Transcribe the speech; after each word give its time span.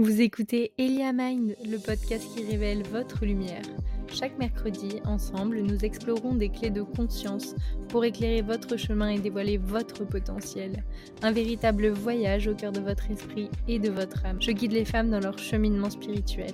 Vous 0.00 0.20
écoutez 0.20 0.70
Elia 0.78 1.12
Mind, 1.12 1.56
le 1.64 1.76
podcast 1.76 2.24
qui 2.32 2.44
révèle 2.44 2.84
votre 2.84 3.24
lumière. 3.26 3.64
Chaque 4.10 4.38
mercredi, 4.38 5.00
ensemble, 5.04 5.60
nous 5.60 5.84
explorons 5.84 6.34
des 6.34 6.48
clés 6.48 6.70
de 6.70 6.82
conscience 6.82 7.54
pour 7.88 8.04
éclairer 8.04 8.42
votre 8.42 8.76
chemin 8.76 9.10
et 9.10 9.18
dévoiler 9.18 9.58
votre 9.58 10.04
potentiel. 10.04 10.82
Un 11.22 11.32
véritable 11.32 11.88
voyage 11.88 12.48
au 12.48 12.54
cœur 12.54 12.72
de 12.72 12.80
votre 12.80 13.10
esprit 13.10 13.50
et 13.68 13.78
de 13.78 13.90
votre 13.90 14.24
âme. 14.24 14.40
Je 14.40 14.50
guide 14.50 14.72
les 14.72 14.84
femmes 14.84 15.10
dans 15.10 15.20
leur 15.20 15.38
cheminement 15.38 15.90
spirituel. 15.90 16.52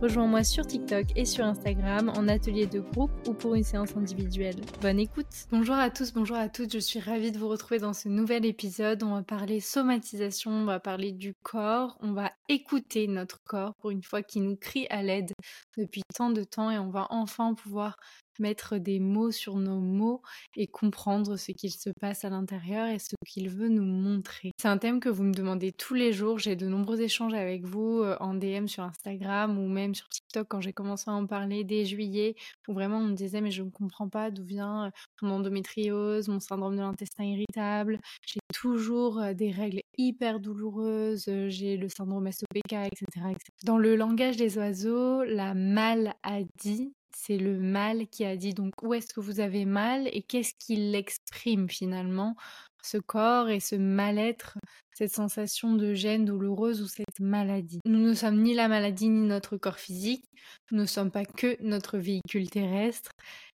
Rejoins-moi 0.00 0.44
sur 0.44 0.66
TikTok 0.66 1.06
et 1.16 1.24
sur 1.24 1.44
Instagram 1.44 2.10
en 2.14 2.28
atelier 2.28 2.66
de 2.66 2.80
groupe 2.80 3.12
ou 3.26 3.32
pour 3.32 3.54
une 3.54 3.62
séance 3.62 3.96
individuelle. 3.96 4.56
Bonne 4.82 4.98
écoute 4.98 5.26
Bonjour 5.50 5.76
à 5.76 5.90
tous, 5.90 6.12
bonjour 6.12 6.36
à 6.36 6.48
toutes, 6.48 6.72
je 6.72 6.78
suis 6.78 7.00
ravie 7.00 7.32
de 7.32 7.38
vous 7.38 7.48
retrouver 7.48 7.78
dans 7.78 7.94
ce 7.94 8.08
nouvel 8.08 8.44
épisode. 8.44 9.02
On 9.02 9.14
va 9.14 9.22
parler 9.22 9.60
somatisation, 9.60 10.50
on 10.50 10.64
va 10.64 10.80
parler 10.80 11.12
du 11.12 11.34
corps, 11.34 11.96
on 12.00 12.12
va 12.12 12.32
écouter 12.48 13.06
notre 13.06 13.42
corps 13.44 13.74
pour 13.76 13.90
une 13.90 14.02
fois 14.02 14.22
qui 14.22 14.40
nous 14.40 14.56
crie 14.56 14.86
à 14.90 15.02
l'aide 15.02 15.32
depuis 15.78 16.02
tant 16.14 16.30
de 16.30 16.44
temps 16.44 16.70
et 16.70 16.78
on 16.78 16.90
va 16.90 16.95
enfin 17.10 17.54
pouvoir 17.54 17.96
mettre 18.40 18.78
des 18.78 19.00
mots 19.00 19.30
sur 19.30 19.56
nos 19.56 19.80
mots 19.80 20.22
et 20.56 20.66
comprendre 20.66 21.36
ce 21.36 21.52
qu'il 21.52 21.72
se 21.72 21.90
passe 22.00 22.24
à 22.24 22.30
l'intérieur 22.30 22.88
et 22.88 22.98
ce 22.98 23.14
qu'il 23.26 23.48
veut 23.48 23.68
nous 23.68 23.84
montrer. 23.84 24.52
C'est 24.58 24.68
un 24.68 24.78
thème 24.78 25.00
que 25.00 25.08
vous 25.08 25.24
me 25.24 25.34
demandez 25.34 25.72
tous 25.72 25.94
les 25.94 26.12
jours. 26.12 26.38
J'ai 26.38 26.56
de 26.56 26.66
nombreux 26.66 27.00
échanges 27.00 27.34
avec 27.34 27.64
vous 27.64 28.00
euh, 28.02 28.16
en 28.20 28.34
DM 28.34 28.66
sur 28.66 28.82
Instagram 28.82 29.58
ou 29.58 29.68
même 29.68 29.94
sur 29.94 30.08
TikTok 30.08 30.46
quand 30.48 30.60
j'ai 30.60 30.72
commencé 30.72 31.10
à 31.10 31.14
en 31.14 31.26
parler 31.26 31.64
dès 31.64 31.84
juillet 31.84 32.34
vraiment 32.68 32.98
on 32.98 33.06
me 33.06 33.14
disait 33.14 33.40
mais 33.40 33.50
je 33.50 33.62
ne 33.62 33.70
comprends 33.70 34.08
pas 34.08 34.30
d'où 34.30 34.44
vient 34.44 34.86
euh, 34.86 34.90
mon 35.22 35.36
endométriose, 35.36 36.28
mon 36.28 36.40
syndrome 36.40 36.76
de 36.76 36.80
l'intestin 36.80 37.24
irritable. 37.24 37.98
J'ai 38.26 38.40
toujours 38.54 39.20
euh, 39.20 39.34
des 39.34 39.50
règles 39.50 39.80
hyper 39.98 40.40
douloureuses, 40.40 41.30
j'ai 41.48 41.76
le 41.76 41.88
syndrome 41.88 42.30
SOPK, 42.30 42.72
etc., 42.72 43.04
etc. 43.30 43.40
Dans 43.64 43.78
le 43.78 43.96
langage 43.96 44.36
des 44.36 44.58
oiseaux, 44.58 45.24
la 45.24 45.54
maladie 45.54 46.92
c'est 47.18 47.38
le 47.38 47.58
mal 47.58 48.06
qui 48.08 48.24
a 48.24 48.36
dit 48.36 48.52
donc 48.52 48.82
où 48.82 48.92
est-ce 48.92 49.12
que 49.14 49.20
vous 49.20 49.40
avez 49.40 49.64
mal 49.64 50.06
et 50.12 50.22
qu'est-ce 50.22 50.52
qu'il 50.58 50.94
exprime 50.94 51.68
finalement 51.68 52.36
ce 52.82 52.98
corps 52.98 53.48
et 53.48 53.58
ce 53.58 53.74
mal-être, 53.74 54.58
cette 54.92 55.14
sensation 55.14 55.74
de 55.74 55.94
gêne 55.94 56.26
douloureuse 56.26 56.82
ou 56.82 56.86
cette 56.86 57.18
maladie? 57.18 57.80
Nous 57.86 58.00
ne 58.00 58.14
sommes 58.14 58.42
ni 58.42 58.54
la 58.54 58.68
maladie 58.68 59.08
ni 59.08 59.26
notre 59.26 59.56
corps 59.56 59.78
physique, 59.78 60.26
nous 60.70 60.78
ne 60.78 60.86
sommes 60.86 61.10
pas 61.10 61.24
que 61.24 61.56
notre 61.62 61.96
véhicule 61.96 62.50
terrestre 62.50 63.10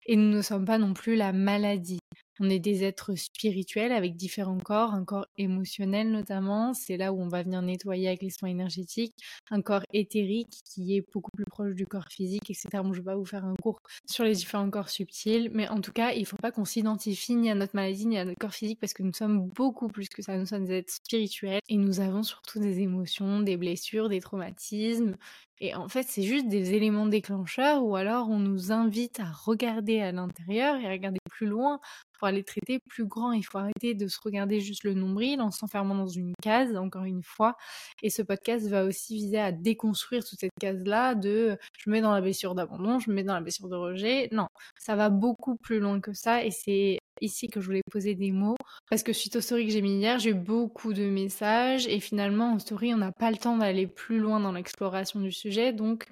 et 0.07 0.17
nous 0.17 0.31
ne 0.31 0.43
sommes 0.43 0.65
pas 0.65 0.79
non 0.79 0.95
plus 0.95 1.15
la 1.15 1.33
maladie. 1.33 2.01
On 2.41 2.49
est 2.49 2.59
des 2.59 2.85
êtres 2.85 3.15
spirituels 3.17 3.93
avec 3.93 4.17
différents 4.17 4.59
corps, 4.59 4.95
un 4.95 5.05
corps 5.05 5.27
émotionnel 5.37 6.11
notamment, 6.11 6.73
c'est 6.73 6.97
là 6.97 7.13
où 7.13 7.21
on 7.21 7.29
va 7.29 7.43
venir 7.43 7.61
nettoyer 7.61 8.09
avec 8.09 8.23
les 8.23 8.31
soins 8.31 8.49
énergétiques, 8.49 9.15
un 9.51 9.61
corps 9.61 9.83
éthérique 9.93 10.61
qui 10.65 10.97
est 10.97 11.05
beaucoup 11.13 11.31
plus 11.33 11.45
proche 11.45 11.75
du 11.75 11.87
corps 11.87 12.09
physique, 12.09 12.51
etc. 12.51 12.83
Bon, 12.83 12.95
je 12.95 13.01
vais 13.01 13.05
pas 13.05 13.17
vous 13.17 13.27
faire 13.27 13.45
un 13.45 13.55
cours 13.57 13.81
sur 14.07 14.25
les 14.25 14.33
différents 14.35 14.71
corps 14.71 14.89
subtils, 14.89 15.51
mais 15.53 15.69
en 15.69 15.83
tout 15.83 15.93
cas, 15.93 16.13
il 16.13 16.21
ne 16.21 16.25
faut 16.25 16.39
pas 16.39 16.51
qu'on 16.51 16.65
s'identifie 16.65 17.37
ni 17.37 17.51
à 17.51 17.55
notre 17.55 17.77
maladie 17.77 18.07
ni 18.07 18.17
à 18.17 18.25
notre 18.25 18.39
corps 18.39 18.55
physique 18.55 18.81
parce 18.81 18.95
que 18.95 19.03
nous 19.03 19.13
sommes 19.13 19.49
beaucoup 19.49 19.89
plus 19.89 20.09
que 20.09 20.23
ça. 20.23 20.39
Nous 20.39 20.47
sommes 20.47 20.65
des 20.65 20.79
êtres 20.79 20.95
spirituels 20.95 21.61
et 21.69 21.77
nous 21.77 22.01
avons 22.01 22.23
surtout 22.23 22.59
des 22.59 22.81
émotions, 22.81 23.41
des 23.41 23.59
blessures, 23.59 24.09
des 24.09 24.21
traumatismes. 24.21 25.17
Et 25.63 25.75
en 25.75 25.89
fait, 25.89 26.07
c'est 26.09 26.23
juste 26.23 26.49
des 26.49 26.73
éléments 26.73 27.07
déclencheurs 27.07 27.85
ou 27.85 27.95
alors 27.95 28.31
on 28.31 28.39
nous 28.39 28.73
invite 28.73 29.21
à 29.21 29.31
regarder 29.31 30.01
à 30.01 30.11
l'intérieur 30.11 30.77
et 30.77 30.87
à 30.87 30.91
regarder 30.91 31.19
plus 31.29 31.47
loin 31.47 31.81
pour 32.21 32.29
traiter 32.45 32.79
plus 32.89 33.07
grand. 33.07 33.33
Il 33.33 33.43
faut 33.43 33.59
arrêter 33.59 33.95
de 33.95 34.07
se 34.07 34.19
regarder 34.23 34.61
juste 34.61 34.85
le 34.85 34.95
nombril 34.95 35.41
en 35.41 35.51
s'enfermant 35.51 35.95
dans 35.95 36.07
une 36.07 36.35
case, 36.43 36.77
encore 36.77 37.05
une 37.05 37.23
fois. 37.23 37.57
Et 38.03 38.11
ce 38.11 38.23
podcast 38.23 38.69
va 38.69 38.85
aussi 38.85 39.15
viser 39.15 39.39
à 39.39 39.53
déconstruire 39.53 40.25
toute 40.25 40.39
cette 40.39 40.53
case-là 40.61 41.15
de 41.15 41.57
je 41.79 41.89
me 41.89 41.95
mets 41.97 42.01
dans 42.03 42.13
la 42.13 42.21
blessure 42.21 42.55
d'abandon, 42.55 42.99
je 42.99 43.11
me 43.11 43.15
mets 43.17 43.25
dans 43.25 43.35
la 43.35 43.41
blessure 43.41 43.69
de 43.69 43.77
rejet. 43.77 44.29
Non, 44.33 44.49
ça 44.79 44.97
va 44.97 45.09
beaucoup 45.09 45.57
plus 45.57 45.81
loin 45.81 46.01
que 46.01 46.13
ça 46.13 46.45
et 46.45 46.51
c'est 46.51 46.99
ici 47.21 47.49
que 47.49 47.61
je 47.61 47.67
voulais 47.67 47.83
poser 47.91 48.15
des 48.15 48.31
mots 48.31 48.57
parce 48.89 49.03
que 49.03 49.13
suite 49.13 49.37
aux 49.37 49.41
stories 49.41 49.67
que 49.67 49.73
j'ai 49.73 49.83
mis 49.83 49.99
hier, 49.99 50.19
j'ai 50.19 50.31
eu 50.31 50.35
beaucoup 50.35 50.93
de 50.93 51.05
messages 51.05 51.87
et 51.87 52.01
finalement 52.01 52.53
en 52.53 52.59
story, 52.59 52.95
on 52.95 52.99
n'a 52.99 53.13
pas 53.13 53.31
le 53.31 53.39
temps 53.39 53.57
d'aller 53.57 53.87
plus 53.87 54.19
loin 54.19 54.41
dans 54.41 54.53
l'exploration 54.53 55.21
du 55.21 55.33
sujet. 55.33 55.73
Donc 55.73 56.07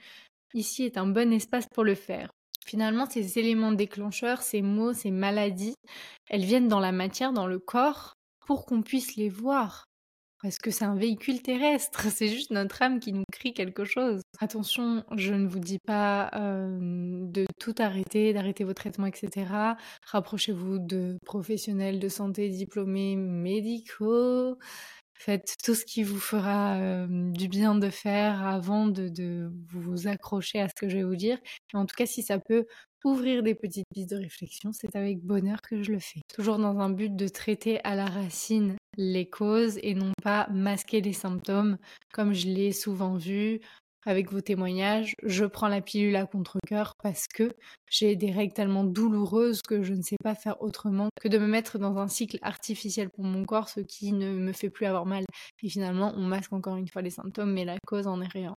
ici 0.55 0.85
est 0.85 0.97
un 0.97 1.07
bon 1.07 1.33
espace 1.33 1.67
pour 1.75 1.85
le 1.85 1.95
faire. 1.95 2.31
Finalement, 2.69 3.07
ces 3.09 3.39
éléments 3.39 3.73
déclencheurs, 3.73 4.43
ces 4.43 4.61
mots, 4.61 4.93
ces 4.93 5.11
maladies, 5.11 5.73
elles 6.29 6.45
viennent 6.45 6.69
dans 6.69 6.81
la 6.81 6.93
matière, 6.93 7.33
dans 7.33 7.47
le 7.47 7.59
corps, 7.59 8.13
pour 8.47 8.67
qu'on 8.67 8.83
puisse 8.83 9.17
les 9.17 9.31
voir. 9.31 9.87
Parce 10.43 10.59
que 10.59 10.71
c'est 10.71 10.85
un 10.85 10.95
véhicule 10.95 11.41
terrestre, 11.41 12.03
c'est 12.15 12.29
juste 12.29 12.51
notre 12.51 12.83
âme 12.83 13.01
qui 13.01 13.15
nous 13.15 13.25
crie 13.33 13.55
quelque 13.55 13.85
chose. 13.85 14.21
Attention, 14.39 15.03
je 15.17 15.33
ne 15.33 15.49
vous 15.49 15.61
dis 15.61 15.79
pas 15.79 16.31
euh, 16.35 16.79
de 17.23 17.47
tout 17.59 17.75
arrêter, 17.79 18.35
d'arrêter 18.35 18.65
vos 18.65 18.75
traitements, 18.75 19.07
etc. 19.07 19.47
Rapprochez-vous 20.07 20.79
de 20.79 21.17
professionnels 21.25 21.99
de 21.99 22.09
santé 22.11 22.51
diplômés 22.51 23.17
médicaux. 23.17 24.59
Faites 25.19 25.57
tout 25.65 25.75
ce 25.75 25.85
qui 25.85 26.05
vous 26.05 26.21
fera 26.21 26.79
du 27.09 27.49
bien 27.49 27.75
de 27.75 27.91
faire 27.91 28.47
avant 28.47 28.87
de, 28.87 29.51
vous 29.73 30.07
accrocher 30.07 30.61
à 30.61 30.69
ce 30.69 30.75
que 30.75 30.89
je 30.89 30.99
vais 30.99 31.03
vous 31.03 31.17
dire. 31.17 31.39
en 31.75 31.87
tout 31.87 31.97
cas, 31.97 32.07
si 32.07 32.23
ça 32.23 32.39
peut 32.39 32.67
ouvrir 33.05 33.43
des 33.43 33.55
petites 33.55 33.87
pistes 33.93 34.11
de 34.11 34.17
réflexion, 34.17 34.71
c'est 34.73 34.95
avec 34.97 35.21
bonheur 35.21 35.61
que 35.61 35.83
je 35.83 35.93
le 35.93 35.99
fais. 35.99 36.21
Toujours 36.33 36.59
dans 36.59 36.79
un 36.79 36.91
but 36.91 37.15
de 37.15 37.29
traiter 37.29 37.81
à 37.85 37.95
la 37.95 38.07
racine 38.07 38.77
les 38.97 39.29
causes 39.29 39.79
et 39.83 39.95
non 39.95 40.13
pas 40.23 40.49
masquer 40.51 41.01
les 41.01 41.13
symptômes, 41.13 41.79
comme 42.13 42.33
je 42.33 42.47
l'ai 42.47 42.73
souvent 42.73 43.17
vu 43.17 43.61
avec 44.07 44.33
vos 44.33 44.41
témoignages, 44.41 45.15
je 45.23 45.45
prends 45.45 45.69
la 45.69 45.81
pilule 45.81 46.17
à 46.17 46.27
contre-coeur 46.27 46.93
parce 47.03 47.27
que 47.27 47.51
j'ai 47.91 48.17
des 48.17 48.31
règles 48.31 48.55
tellement 48.55 48.85
douloureuses 48.85 49.63
que 49.63 49.83
je 49.83 49.95
ne 49.95 50.03
sais 50.03 50.17
pas 50.23 50.35
faire 50.35 50.61
autrement 50.63 51.09
que 51.21 51.29
de 51.29 51.39
me 51.39 51.47
mettre 51.47 51.79
dans 51.79 51.99
un 51.99 52.09
cycle 52.09 52.39
artificiel 52.43 53.11
pour 53.11 53.25
mon 53.25 53.45
corps, 53.45 53.69
ce 53.69 53.81
qui 53.81 54.13
ne 54.13 54.33
me 54.33 54.53
fait 54.53 54.71
plus 54.71 54.87
avoir 54.87 55.07
mal. 55.07 55.25
Et 55.63 55.69
finalement, 55.69 56.13
on 56.17 56.23
masque 56.23 56.53
encore 56.53 56.77
une 56.77 56.89
fois 56.89 57.03
les 57.03 57.11
symptômes, 57.11 57.53
mais 57.53 57.65
la 57.65 57.77
cause 57.87 58.07
en 58.07 58.21
est 58.21 58.33
rien. 58.33 58.55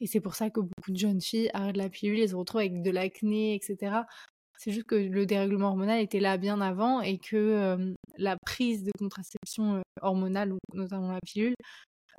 Et 0.00 0.06
c'est 0.06 0.20
pour 0.20 0.34
ça 0.34 0.50
que 0.50 0.60
beaucoup 0.60 0.92
de 0.92 0.96
jeunes 0.96 1.20
filles 1.20 1.50
arrêtent 1.52 1.76
la 1.76 1.90
pilule 1.90 2.20
et 2.20 2.28
se 2.28 2.34
retrouvent 2.34 2.60
avec 2.60 2.82
de 2.82 2.90
l'acné, 2.90 3.54
etc. 3.54 4.02
C'est 4.58 4.72
juste 4.72 4.86
que 4.86 4.94
le 4.94 5.26
dérèglement 5.26 5.68
hormonal 5.68 6.00
était 6.00 6.20
là 6.20 6.38
bien 6.38 6.60
avant 6.60 7.02
et 7.02 7.18
que 7.18 7.36
euh, 7.36 7.94
la 8.16 8.36
prise 8.46 8.84
de 8.84 8.92
contraception 8.98 9.76
euh, 9.76 9.80
hormonale, 10.00 10.54
notamment 10.72 11.12
la 11.12 11.20
pilule, 11.20 11.54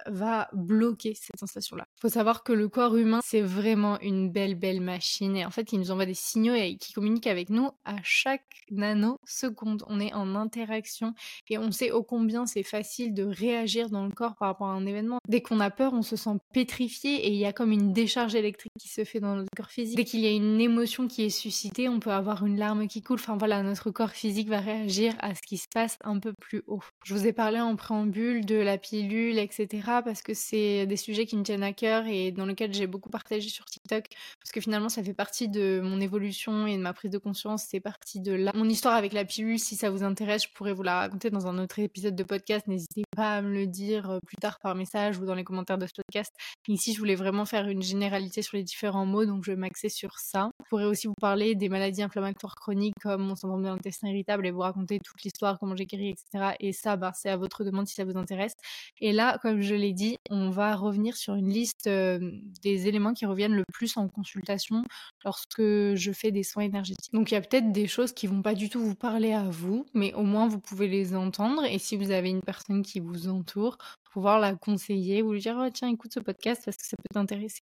va 0.05 0.47
bloquer 0.53 1.13
cette 1.15 1.39
sensation-là. 1.39 1.85
Il 1.97 2.01
faut 2.01 2.09
savoir 2.09 2.43
que 2.43 2.53
le 2.53 2.67
corps 2.69 2.95
humain, 2.95 3.19
c'est 3.23 3.41
vraiment 3.41 3.99
une 4.01 4.29
belle, 4.29 4.55
belle 4.55 4.81
machine. 4.81 5.35
Et 5.35 5.45
en 5.45 5.51
fait, 5.51 5.71
il 5.71 5.79
nous 5.79 5.91
envoie 5.91 6.05
des 6.05 6.13
signaux 6.13 6.53
et 6.53 6.77
qui 6.77 6.93
communique 6.93 7.27
avec 7.27 7.49
nous 7.49 7.69
à 7.85 7.95
chaque 8.03 8.63
nanoseconde. 8.71 9.83
On 9.87 9.99
est 9.99 10.13
en 10.13 10.35
interaction 10.35 11.13
et 11.49 11.57
on 11.57 11.71
sait 11.71 11.91
ô 11.91 12.03
combien 12.03 12.45
c'est 12.45 12.63
facile 12.63 13.13
de 13.13 13.23
réagir 13.23 13.89
dans 13.89 14.05
le 14.05 14.11
corps 14.11 14.35
par 14.35 14.49
rapport 14.49 14.67
à 14.67 14.73
un 14.73 14.85
événement. 14.85 15.19
Dès 15.27 15.41
qu'on 15.41 15.59
a 15.59 15.69
peur, 15.69 15.93
on 15.93 16.01
se 16.01 16.15
sent 16.15 16.37
pétrifié 16.53 17.27
et 17.27 17.29
il 17.29 17.37
y 17.37 17.45
a 17.45 17.53
comme 17.53 17.71
une 17.71 17.93
décharge 17.93 18.35
électrique 18.35 18.73
qui 18.79 18.89
se 18.89 19.03
fait 19.03 19.19
dans 19.19 19.35
notre 19.35 19.49
corps 19.55 19.71
physique. 19.71 19.97
Dès 19.97 20.05
qu'il 20.05 20.19
y 20.19 20.27
a 20.27 20.31
une 20.31 20.61
émotion 20.61 21.07
qui 21.07 21.23
est 21.23 21.29
suscitée, 21.29 21.89
on 21.89 21.99
peut 21.99 22.11
avoir 22.11 22.45
une 22.45 22.57
larme 22.57 22.87
qui 22.87 23.01
coule. 23.01 23.19
Enfin 23.19 23.37
voilà, 23.37 23.63
notre 23.63 23.91
corps 23.91 24.11
physique 24.11 24.49
va 24.49 24.59
réagir 24.59 25.13
à 25.19 25.35
ce 25.35 25.41
qui 25.41 25.57
se 25.57 25.67
passe 25.73 25.97
un 26.03 26.19
peu 26.19 26.33
plus 26.33 26.63
haut. 26.67 26.81
Je 27.03 27.13
vous 27.13 27.27
ai 27.27 27.33
parlé 27.33 27.59
en 27.59 27.75
préambule 27.75 28.45
de 28.45 28.55
la 28.55 28.77
pilule, 28.77 29.37
etc 29.37 29.86
parce 29.87 30.21
que 30.21 30.33
c'est 30.33 30.85
des 30.85 30.97
sujets 30.97 31.25
qui 31.25 31.37
me 31.37 31.43
tiennent 31.43 31.63
à 31.63 31.73
cœur 31.73 32.05
et 32.07 32.31
dans 32.31 32.45
lesquels 32.45 32.73
j'ai 32.73 32.87
beaucoup 32.87 33.09
partagé 33.09 33.49
sur 33.49 33.65
TikTok 33.65 34.05
parce 34.39 34.51
que 34.53 34.61
finalement 34.61 34.89
ça 34.89 35.03
fait 35.03 35.13
partie 35.13 35.47
de 35.47 35.79
mon 35.81 35.99
évolution 36.01 36.67
et 36.67 36.75
de 36.77 36.81
ma 36.81 36.93
prise 36.93 37.11
de 37.11 37.17
conscience, 37.17 37.65
c'est 37.69 37.79
partie 37.79 38.19
de 38.19 38.33
la... 38.33 38.51
mon 38.53 38.67
histoire 38.67 38.95
avec 38.95 39.13
la 39.13 39.25
pilule. 39.25 39.59
Si 39.59 39.75
ça 39.75 39.89
vous 39.89 40.03
intéresse, 40.03 40.43
je 40.43 40.49
pourrais 40.53 40.73
vous 40.73 40.83
la 40.83 40.99
raconter 40.99 41.29
dans 41.29 41.47
un 41.47 41.57
autre 41.57 41.79
épisode 41.79 42.15
de 42.15 42.23
podcast. 42.23 42.67
N'hésitez 42.67 43.03
pas 43.15 43.35
à 43.35 43.41
me 43.41 43.53
le 43.53 43.67
dire 43.67 44.09
euh, 44.09 44.19
plus 44.25 44.37
tard 44.37 44.59
par 44.59 44.75
message 44.75 45.17
ou 45.17 45.25
dans 45.25 45.35
les 45.35 45.43
commentaires 45.43 45.77
de 45.77 45.87
ce 45.87 45.93
podcast. 45.95 46.33
Ici, 46.67 46.93
je 46.93 46.99
voulais 46.99 47.15
vraiment 47.15 47.45
faire 47.45 47.67
une 47.67 47.81
généralité 47.81 48.41
sur 48.41 48.57
les 48.57 48.63
différents 48.63 49.05
mots, 49.05 49.25
donc 49.25 49.43
je 49.45 49.51
vais 49.51 49.57
m'axer 49.57 49.89
sur 49.89 50.19
ça. 50.19 50.49
Je 50.63 50.69
pourrais 50.69 50.85
aussi 50.85 51.07
vous 51.07 51.13
parler 51.19 51.55
des 51.55 51.69
maladies 51.69 52.03
inflammatoires 52.03 52.55
chroniques 52.55 52.95
comme 53.01 53.23
mon 53.23 53.35
syndrome 53.35 53.63
de 53.63 53.67
l'intestin 53.67 54.09
irritable 54.09 54.45
et 54.45 54.51
vous 54.51 54.59
raconter 54.59 54.99
toute 54.99 55.21
l'histoire, 55.23 55.59
comment 55.59 55.75
j'ai 55.75 55.85
guéri, 55.85 56.09
etc. 56.09 56.55
Et 56.59 56.73
ça, 56.73 56.97
bah, 56.97 57.11
c'est 57.15 57.29
à 57.29 57.37
votre 57.37 57.63
demande 57.63 57.87
si 57.87 57.95
ça 57.95 58.05
vous 58.05 58.17
intéresse. 58.17 58.53
Et 58.99 59.13
là, 59.13 59.37
comme 59.41 59.61
je 59.61 59.75
l'ai 59.77 59.93
dit, 59.93 60.17
on 60.29 60.49
va 60.49 60.75
revenir 60.75 61.15
sur 61.15 61.35
une 61.35 61.49
liste 61.49 61.87
des 61.87 62.87
éléments 62.87 63.13
qui 63.13 63.25
reviennent 63.25 63.55
le 63.55 63.63
plus 63.73 63.95
en 63.97 64.07
consultation 64.07 64.83
lorsque 65.23 65.61
je 65.61 66.11
fais 66.13 66.31
des 66.31 66.43
soins 66.43 66.63
énergétiques. 66.63 67.13
Donc 67.13 67.31
il 67.31 67.35
y 67.35 67.37
a 67.37 67.41
peut-être 67.41 67.71
des 67.71 67.87
choses 67.87 68.11
qui 68.11 68.27
vont 68.27 68.41
pas 68.41 68.55
du 68.55 68.69
tout 68.69 68.79
vous 68.79 68.95
parler 68.95 69.33
à 69.33 69.43
vous, 69.43 69.85
mais 69.93 70.13
au 70.13 70.23
moins 70.23 70.47
vous 70.47 70.59
pouvez 70.59 70.87
les 70.87 71.15
entendre. 71.15 71.63
Et 71.65 71.79
si 71.79 71.95
vous 71.95 72.11
avez 72.11 72.29
une 72.29 72.41
personne 72.41 72.81
qui 72.81 72.99
vous 72.99 73.29
entoure, 73.29 73.77
pouvoir 74.09 74.39
la 74.39 74.55
conseiller 74.55 75.21
ou 75.21 75.33
lui 75.33 75.41
dire 75.41 75.57
oh, 75.59 75.69
tiens 75.73 75.89
écoute 75.89 76.13
ce 76.13 76.19
podcast 76.19 76.61
parce 76.65 76.77
que 76.77 76.85
ça 76.85 76.97
peut 76.97 77.13
t'intéresser. 77.13 77.61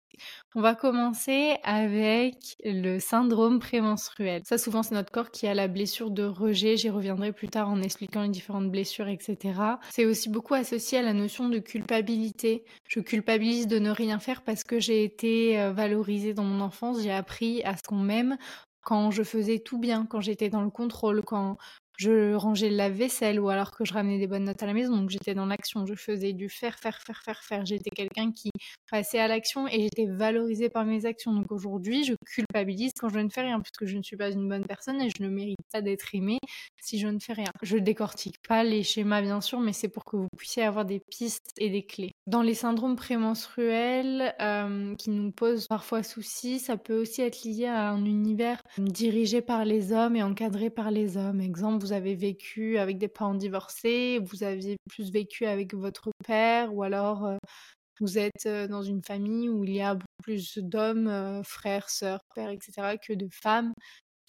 On 0.55 0.61
va 0.61 0.75
commencer 0.75 1.55
avec 1.63 2.57
le 2.63 2.99
syndrome 2.99 3.59
prémenstruel. 3.59 4.41
Ça 4.45 4.57
souvent 4.57 4.83
c'est 4.83 4.95
notre 4.95 5.11
corps 5.11 5.31
qui 5.31 5.47
a 5.47 5.53
la 5.53 5.67
blessure 5.67 6.11
de 6.11 6.23
rejet, 6.23 6.77
j'y 6.77 6.89
reviendrai 6.89 7.31
plus 7.31 7.47
tard 7.47 7.69
en 7.69 7.81
expliquant 7.81 8.23
les 8.23 8.29
différentes 8.29 8.71
blessures 8.71 9.07
etc. 9.07 9.37
C'est 9.91 10.05
aussi 10.05 10.29
beaucoup 10.29 10.53
associé 10.53 10.97
à 10.99 11.01
la 11.01 11.13
notion 11.13 11.49
de 11.49 11.59
culpabilité. 11.59 12.63
Je 12.87 12.99
culpabilise 12.99 13.67
de 13.67 13.79
ne 13.79 13.91
rien 13.91 14.19
faire 14.19 14.41
parce 14.43 14.63
que 14.63 14.79
j'ai 14.79 15.03
été 15.03 15.59
euh, 15.59 15.71
valorisée 15.71 16.33
dans 16.33 16.43
mon 16.43 16.61
enfance, 16.61 17.01
j'ai 17.01 17.11
appris 17.11 17.63
à 17.63 17.77
ce 17.77 17.83
qu'on 17.83 17.97
m'aime 17.97 18.37
quand 18.81 19.11
je 19.11 19.23
faisais 19.23 19.59
tout 19.59 19.77
bien, 19.77 20.05
quand 20.05 20.21
j'étais 20.21 20.49
dans 20.49 20.61
le 20.61 20.69
contrôle, 20.69 21.21
quand 21.23 21.57
je 21.99 22.33
rangeais 22.33 22.69
la 22.69 22.89
vaisselle 22.89 23.41
ou 23.41 23.49
alors 23.49 23.71
que 23.71 23.83
je 23.83 23.93
ramenais 23.93 24.19
des 24.19 24.27
bonnes 24.27 24.45
notes 24.45 24.63
à 24.63 24.65
la 24.65 24.73
maison. 24.73 24.95
Donc 24.95 25.09
j'étais 25.09 25.33
dans 25.33 25.45
l'action, 25.45 25.85
je 25.85 25.95
faisais 25.95 26.31
du 26.31 26.47
faire, 26.47 26.79
faire, 26.79 26.97
faire, 27.01 27.21
faire, 27.21 27.43
faire. 27.43 27.65
J'étais 27.65 27.89
quelqu'un 27.89 28.31
qui 28.31 28.51
passait 28.89 29.19
à 29.19 29.27
l'action 29.27 29.67
et 29.67 29.81
j'étais 29.81 30.05
valorisée 30.05 30.69
par 30.69 30.85
mes 30.85 31.05
actions. 31.05 31.33
Donc 31.33 31.51
aujourd'hui, 31.51 32.05
je 32.05 32.13
culpabilise 32.25 32.93
quand 32.97 33.09
je 33.09 33.19
ne 33.19 33.27
fais 33.27 33.41
rien 33.41 33.59
puisque 33.59 33.85
je 33.85 33.97
ne 33.97 34.03
suis 34.03 34.15
pas 34.15 34.31
une 34.31 34.47
bonne 34.47 34.65
personne 34.65 35.01
et 35.01 35.09
je 35.09 35.21
ne 35.21 35.27
mérite 35.27 35.59
pas 35.73 35.81
d'être 35.81 36.15
aimée 36.15 36.39
si 36.81 36.99
je 36.99 37.07
ne 37.07 37.19
fais 37.19 37.33
rien. 37.33 37.51
Je 37.61 37.77
décortique 37.77 38.37
pas 38.47 38.63
les 38.63 38.83
schémas 38.83 39.21
bien 39.21 39.41
sûr, 39.41 39.59
mais 39.59 39.73
c'est 39.73 39.89
pour 39.89 40.05
que 40.05 40.15
vous 40.15 40.27
puissiez 40.37 40.63
avoir 40.63 40.85
des 40.85 41.01
pistes 41.11 41.51
et 41.57 41.69
des 41.69 41.83
clés. 41.83 42.11
Dans 42.27 42.41
les 42.41 42.53
syndromes 42.53 42.95
prémenstruels 42.95 44.33
euh, 44.39 44.95
qui 44.95 45.09
nous 45.09 45.31
posent 45.31 45.67
parfois 45.67 46.01
souci, 46.01 46.59
ça 46.59 46.77
peut 46.77 47.01
aussi 47.01 47.21
être 47.21 47.43
lié 47.43 47.65
à 47.65 47.89
un 47.89 48.05
univers 48.05 48.61
dirigé 48.77 49.41
par 49.41 49.65
les 49.65 49.91
hommes 49.91 50.15
et 50.15 50.23
encadré 50.23 50.69
par 50.69 50.91
les 50.91 51.17
hommes. 51.17 51.41
Exemple, 51.41 51.88
vous 51.89 51.93
avez 51.95 52.15
vécu 52.15 52.77
avec 52.77 52.99
des 52.99 53.07
parents 53.07 53.33
divorcés, 53.33 54.19
vous 54.19 54.43
aviez 54.43 54.77
plus 54.89 55.11
vécu 55.11 55.45
avec 55.47 55.73
votre 55.73 56.11
père, 56.23 56.73
ou 56.75 56.83
alors 56.83 57.25
euh, 57.25 57.37
vous 57.99 58.19
êtes 58.19 58.45
euh, 58.45 58.67
dans 58.67 58.83
une 58.83 59.03
famille 59.03 59.49
où 59.49 59.63
il 59.63 59.73
y 59.73 59.81
a 59.81 59.97
plus 60.21 60.59
d'hommes, 60.59 61.07
euh, 61.07 61.41
frères, 61.41 61.89
sœurs, 61.89 62.21
pères, 62.35 62.51
etc., 62.51 62.97
que 62.97 63.13
de 63.13 63.27
femmes. 63.31 63.73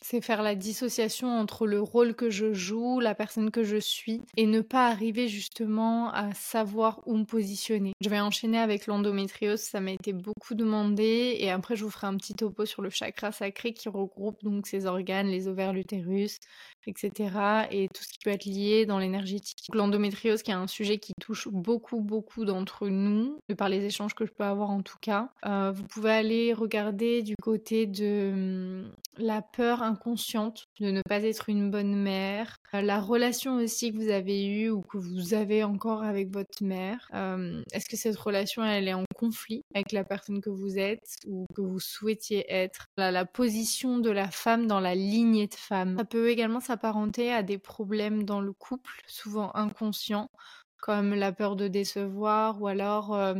C'est 0.02 0.20
faire 0.20 0.42
la 0.42 0.54
dissociation 0.54 1.28
entre 1.28 1.66
le 1.66 1.80
rôle 1.80 2.14
que 2.14 2.30
je 2.30 2.52
joue, 2.52 3.00
la 3.00 3.14
personne 3.14 3.50
que 3.50 3.62
je 3.62 3.76
suis, 3.76 4.22
et 4.36 4.46
ne 4.46 4.60
pas 4.60 4.88
arriver 4.88 5.28
justement 5.28 6.10
à 6.12 6.32
savoir 6.34 7.00
où 7.06 7.16
me 7.16 7.24
positionner. 7.24 7.92
Je 8.00 8.08
vais 8.08 8.20
enchaîner 8.20 8.58
avec 8.58 8.86
l'endométriose, 8.86 9.60
ça 9.60 9.80
m'a 9.80 9.92
été 9.92 10.12
beaucoup 10.12 10.54
demandé, 10.54 11.36
et 11.38 11.50
après 11.50 11.76
je 11.76 11.84
vous 11.84 11.90
ferai 11.90 12.06
un 12.06 12.16
petit 12.16 12.34
topo 12.34 12.64
sur 12.64 12.82
le 12.82 12.90
chakra 12.90 13.32
sacré 13.32 13.72
qui 13.72 13.88
regroupe 13.88 14.42
donc 14.42 14.66
ces 14.66 14.86
organes, 14.86 15.28
les 15.28 15.48
ovaires, 15.48 15.72
l'utérus, 15.72 16.38
etc. 16.86 17.66
Et 17.70 17.88
tout 17.88 18.02
ce 18.02 18.08
qui 18.08 18.18
peut 18.24 18.30
être 18.30 18.44
lié 18.44 18.86
dans 18.86 18.98
l'énergétique. 18.98 19.66
L'endométriose 19.72 20.42
qui 20.42 20.50
est 20.50 20.54
un 20.54 20.66
sujet 20.66 20.98
qui 20.98 21.12
touche 21.20 21.48
beaucoup, 21.48 22.00
beaucoup 22.00 22.44
d'entre 22.44 22.88
nous, 22.88 23.38
de 23.48 23.54
par 23.54 23.68
les 23.68 23.84
échanges 23.84 24.14
que 24.14 24.26
je 24.26 24.32
peux 24.32 24.44
avoir 24.44 24.70
en 24.70 24.82
tout 24.82 24.98
cas. 25.00 25.30
Euh, 25.46 25.72
vous 25.72 25.84
pouvez 25.84 26.10
aller 26.10 26.52
regarder 26.52 27.22
du 27.22 27.36
côté 27.36 27.86
de 27.86 28.30
hum, 28.32 28.92
la 29.18 29.42
peur 29.42 29.82
inconsciente 29.90 30.64
de 30.80 30.90
ne 30.90 31.02
pas 31.02 31.22
être 31.22 31.48
une 31.48 31.70
bonne 31.70 31.94
mère, 31.94 32.56
euh, 32.74 32.80
la 32.80 33.00
relation 33.00 33.56
aussi 33.56 33.92
que 33.92 33.96
vous 33.96 34.10
avez 34.10 34.46
eue 34.46 34.70
ou 34.70 34.82
que 34.82 34.98
vous 34.98 35.34
avez 35.34 35.64
encore 35.64 36.02
avec 36.02 36.32
votre 36.32 36.62
mère. 36.62 37.08
Euh, 37.14 37.62
est-ce 37.72 37.88
que 37.88 37.96
cette 37.96 38.16
relation, 38.16 38.64
elle 38.64 38.88
est 38.88 38.94
en 38.94 39.04
conflit 39.14 39.62
avec 39.74 39.92
la 39.92 40.04
personne 40.04 40.40
que 40.40 40.50
vous 40.50 40.78
êtes 40.78 41.16
ou 41.26 41.46
que 41.54 41.60
vous 41.60 41.80
souhaitiez 41.80 42.50
être? 42.50 42.86
La, 42.96 43.24
position 43.24 43.98
de 43.98 44.10
la 44.10 44.30
femme 44.30 44.66
dans 44.66 44.80
la 44.80 44.94
lignée 44.94 45.46
de 45.46 45.54
femme. 45.54 45.96
Ça 45.98 46.04
peut 46.04 46.30
également 46.30 46.60
s'apparenter 46.60 47.32
à 47.32 47.42
des 47.42 47.58
problèmes 47.58 48.24
dans 48.24 48.40
le 48.40 48.52
couple, 48.52 48.92
souvent 49.06 49.54
inconscients, 49.54 50.30
comme 50.78 51.14
la 51.14 51.32
peur 51.32 51.56
de 51.56 51.68
décevoir 51.68 52.60
ou 52.60 52.66
alors 52.66 53.14
euh, 53.14 53.34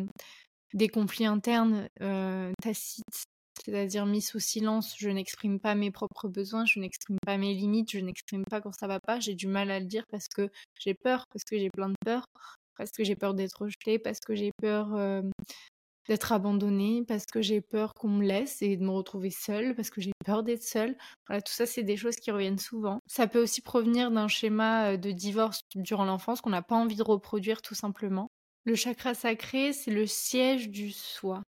des 0.75 0.89
conflits 0.89 1.27
internes 1.27 1.89
tacites 2.63 3.25
c'est-à-dire 3.65 4.07
mis 4.07 4.23
sous 4.23 4.41
silence, 4.41 4.95
je 4.99 5.09
n'exprime 5.09 5.61
pas 5.61 5.75
mes 5.75 5.91
propres 5.91 6.29
besoins, 6.29 6.65
je 6.65 6.81
n'exprime 6.81 7.19
pas 7.25 7.37
mes 7.37 7.55
limites, 7.55 7.93
je 7.93 7.99
n'exprime 7.99 8.45
pas 8.45 8.61
quand 8.61 8.73
ça 8.73 8.87
va 8.87 9.01
pas, 9.01 9.21
j'ai 9.21 9.35
du 9.35 9.47
mal 9.47 9.71
à 9.71 9.81
le 9.81 9.87
dire 9.87 10.05
parce 10.11 10.29
que 10.29 10.49
j'ai 10.79 10.95
peur, 10.95 11.25
parce 11.33 11.45
que 11.45 11.59
j'ai 11.59 11.71
plein 11.71 11.89
de 11.89 11.97
peur, 12.05 12.25
parce 12.77 12.91
que 12.91 13.05
j'ai 13.05 13.17
peur 13.17 13.35
d'être 13.35 13.63
rejetée, 13.63 13.99
parce 13.99 14.21
que 14.21 14.35
j'ai 14.35 14.53
peur 14.61 14.95
euh, 14.95 15.23
d'être 16.09 16.33
abandonnée, 16.33 17.05
parce 17.07 17.27
que 17.27 17.43
j'ai 17.43 17.61
peur 17.61 17.93
qu'on 17.95 18.09
me 18.09 18.25
laisse 18.25 18.63
et 18.63 18.77
de 18.77 18.83
me 18.83 18.91
retrouver 18.91 19.31
seule, 19.31 19.75
parce 19.75 19.91
que 19.91 20.01
j'ai 20.01 20.13
peur 20.25 20.43
d'être 20.43 20.63
seule. 20.63 20.97
Voilà, 21.27 21.43
tout 21.43 21.53
ça, 21.53 21.67
c'est 21.67 21.83
des 21.83 21.97
choses 21.97 22.17
qui 22.17 22.31
reviennent 22.31 22.59
souvent. 22.59 22.99
Ça 23.07 23.27
peut 23.27 23.43
aussi 23.43 23.61
provenir 23.61 24.11
d'un 24.11 24.29
schéma 24.29 24.93
euh, 24.93 24.97
de 24.97 25.11
divorce 25.11 25.61
durant 25.75 26.05
l'enfance 26.05 26.41
qu'on 26.41 26.51
n'a 26.51 26.63
pas 26.63 26.77
envie 26.77 26.97
de 26.97 27.03
reproduire 27.03 27.63
tout 27.63 27.75
simplement. 27.75 28.29
Le 28.65 28.75
chakra 28.75 29.15
sacré, 29.15 29.73
c'est 29.73 29.91
le 29.91 30.07
siège 30.07 30.69
du 30.69 30.91
soi. 30.91 31.43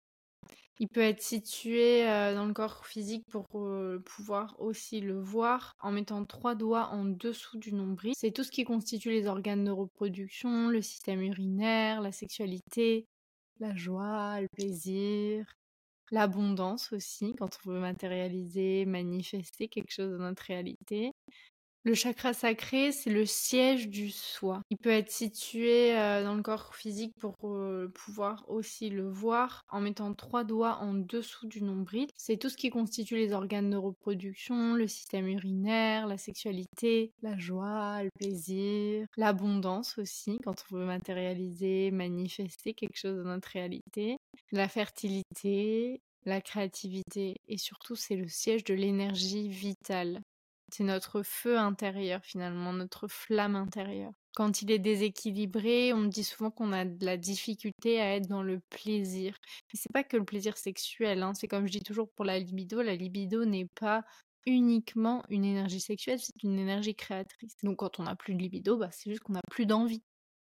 Il 0.83 0.89
peut 0.89 1.03
être 1.03 1.21
situé 1.21 2.09
euh, 2.09 2.35
dans 2.35 2.47
le 2.47 2.55
corps 2.55 2.87
physique 2.87 3.27
pour 3.29 3.47
euh, 3.55 4.03
pouvoir 4.03 4.57
aussi 4.59 5.03
le 5.03 5.21
voir 5.21 5.77
en 5.81 5.93
mettant 5.93 6.25
trois 6.25 6.55
doigts 6.55 6.89
en 6.89 7.05
dessous 7.05 7.59
du 7.59 7.75
nombril. 7.75 8.15
C'est 8.17 8.31
tout 8.31 8.45
ce 8.45 8.51
qui 8.51 8.65
constitue 8.65 9.11
les 9.11 9.27
organes 9.27 9.65
de 9.65 9.71
reproduction, 9.71 10.69
le 10.69 10.81
système 10.81 11.21
urinaire, 11.21 12.01
la 12.01 12.13
sexualité, 12.13 13.07
la 13.59 13.77
joie, 13.77 14.41
le 14.41 14.49
plaisir, 14.49 15.45
l'abondance 16.11 16.95
aussi, 16.95 17.35
quand 17.39 17.59
on 17.67 17.73
veut 17.73 17.81
matérialiser, 17.81 18.87
manifester 18.87 19.69
quelque 19.69 19.93
chose 19.93 20.13
dans 20.13 20.25
notre 20.25 20.45
réalité. 20.45 21.13
Le 21.83 21.95
chakra 21.95 22.35
sacré, 22.35 22.93
c'est 22.93 23.09
le 23.09 23.25
siège 23.25 23.89
du 23.89 24.11
soi. 24.11 24.61
Il 24.69 24.77
peut 24.77 24.91
être 24.91 25.11
situé 25.11 25.97
euh, 25.97 26.23
dans 26.23 26.35
le 26.35 26.43
corps 26.43 26.75
physique 26.75 27.15
pour 27.19 27.37
euh, 27.45 27.91
pouvoir 27.95 28.45
aussi 28.49 28.91
le 28.91 29.09
voir 29.09 29.65
en 29.71 29.81
mettant 29.81 30.13
trois 30.13 30.45
doigts 30.45 30.77
en 30.83 30.93
dessous 30.93 31.47
du 31.47 31.63
nombril. 31.63 32.09
C'est 32.19 32.37
tout 32.37 32.51
ce 32.51 32.59
qui 32.59 32.69
constitue 32.69 33.17
les 33.17 33.33
organes 33.33 33.71
de 33.71 33.79
reproduction, 33.79 34.75
le 34.75 34.87
système 34.87 35.27
urinaire, 35.27 36.07
la 36.07 36.19
sexualité, 36.19 37.13
la 37.23 37.39
joie, 37.39 38.03
le 38.03 38.11
plaisir, 38.11 39.07
l'abondance 39.17 39.97
aussi, 39.97 40.39
quand 40.45 40.63
on 40.71 40.77
veut 40.77 40.85
matérialiser, 40.85 41.91
manifester 41.93 42.75
quelque 42.75 42.99
chose 42.99 43.17
dans 43.17 43.31
notre 43.31 43.49
réalité, 43.49 44.19
la 44.53 44.69
fertilité, 44.69 46.03
la 46.27 46.43
créativité 46.43 47.41
et 47.49 47.57
surtout 47.57 47.97
c'est 47.97 48.17
le 48.17 48.29
siège 48.29 48.65
de 48.65 48.75
l'énergie 48.75 49.49
vitale. 49.49 50.21
C'est 50.71 50.85
notre 50.85 51.23
feu 51.23 51.59
intérieur 51.59 52.21
finalement, 52.25 52.73
notre 52.73 53.09
flamme 53.09 53.57
intérieure. 53.57 54.13
Quand 54.37 54.63
il 54.63 54.71
est 54.71 54.79
déséquilibré, 54.79 55.93
on 55.93 55.99
me 55.99 56.09
dit 56.09 56.23
souvent 56.23 56.51
qu'on 56.51 56.73
a 56.73 56.85
de 56.85 57.05
la 57.05 57.17
difficulté 57.17 58.01
à 58.01 58.15
être 58.15 58.29
dans 58.29 58.43
le 58.43 58.61
plaisir. 58.71 59.37
Mais 59.73 59.81
c'est 59.81 59.93
pas 59.93 60.05
que 60.05 60.17
le 60.17 60.25
plaisir 60.25 60.57
sexuel, 60.57 61.23
hein. 61.23 61.35
c'est 61.35 61.49
comme 61.49 61.67
je 61.67 61.73
dis 61.73 61.83
toujours 61.83 62.09
pour 62.13 62.25
la 62.25 62.39
libido, 62.39 62.81
la 62.83 62.95
libido 62.95 63.45
n'est 63.45 63.69
pas 63.81 64.05
uniquement 64.47 65.25
une 65.29 65.45
énergie 65.45 65.81
sexuelle, 65.81 66.21
c'est 66.21 66.43
une 66.43 66.59
énergie 66.59 66.95
créatrice. 66.95 67.57
Donc 67.63 67.79
quand 67.79 67.99
on 67.99 68.05
n'a 68.05 68.15
plus 68.15 68.35
de 68.35 68.39
libido, 68.41 68.77
bah, 68.77 68.91
c'est 68.93 69.11
juste 69.11 69.23
qu'on 69.23 69.33
n'a 69.33 69.43
plus 69.51 69.67
d'envie. 69.67 70.03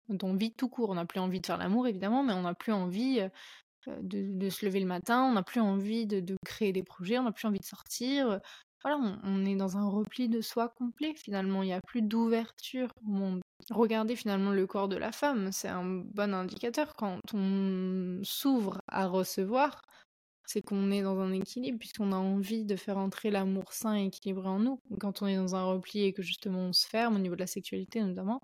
D'envie 0.08 0.52
tout 0.52 0.69
court. 0.69 0.90
On 0.90 0.94
n'a 0.94 1.06
plus 1.06 1.19
envie 1.20 1.40
de 1.40 1.46
faire 1.46 1.56
l'amour 1.56 1.87
évidemment, 1.88 2.23
mais 2.23 2.32
on 2.32 2.43
n'a 2.43 2.55
plus 2.55 2.73
envie 2.73 3.20
euh, 3.20 3.28
de, 4.02 4.49
se 4.50 4.64
lever 4.67 4.81
le 4.81 4.87
matin, 4.87 5.25
on 5.25 5.32
n'a 5.32 5.43
plus 5.43 5.61
envie 5.61 6.06
de, 6.06 6.20
de, 6.20 6.37
créer 6.44 6.73
des 6.73 6.83
projets, 6.83 7.18
on 7.18 7.25
n'a 7.25 7.33
plus 7.33 7.47
envie 7.47 7.61
de 7.61 7.64
sortir, 7.64 8.40
voilà, 8.83 8.99
on, 9.25 9.45
est 9.45 9.56
dans 9.56 9.76
un 9.76 9.88
repli 9.88 10.28
de 10.28 10.40
soi 10.40 10.68
complet 10.68 11.14
finalement, 11.14 11.62
il 11.62 11.66
n'y 11.66 11.73
a 11.73 11.80
plus 11.80 12.02
d'ouverture 12.02 12.88
au 13.04 13.11
monde. 13.11 13.40
Regardez 13.71 14.16
finalement 14.16 14.52
le 14.52 14.66
corps 14.66 14.88
de 14.88 14.97
la 14.97 15.12
femme, 15.12 15.50
c'est 15.50 15.68
un 15.68 15.85
bon 15.85 16.35
indicateur 16.35 16.95
quand 16.95 17.21
on 17.35 18.21
s'ouvre 18.23 18.78
à 18.88 19.06
recevoir, 19.06 19.83
c'est 20.47 20.62
qu'on 20.62 20.90
est 20.92 21.02
dans 21.02 21.18
un 21.18 21.33
équilibre 21.33 21.78
puisqu'on 21.78 22.12
a 22.12 22.16
envie 22.16 22.64
de 22.64 22.76
faire 22.76 22.99
entrer 22.99 23.30
l'amour 23.30 23.73
sain 23.73 23.97
et 23.97 24.06
équilibré 24.06 24.49
en 24.49 24.61
nous. 24.61 24.80
Quand 25.00 25.23
on 25.23 25.26
est 25.26 25.37
dans 25.37 25.56
un 25.56 25.64
repli 25.64 26.04
et 26.04 26.12
que 26.12 26.23
justement 26.23 26.61
on 26.61 26.73
se 26.73 26.87
ferme 26.87 27.16
au 27.16 27.18
niveau 27.18 27.35
de 27.35 27.40
la 27.40 27.49
sexualité 27.49 28.00
notamment, 28.02 28.40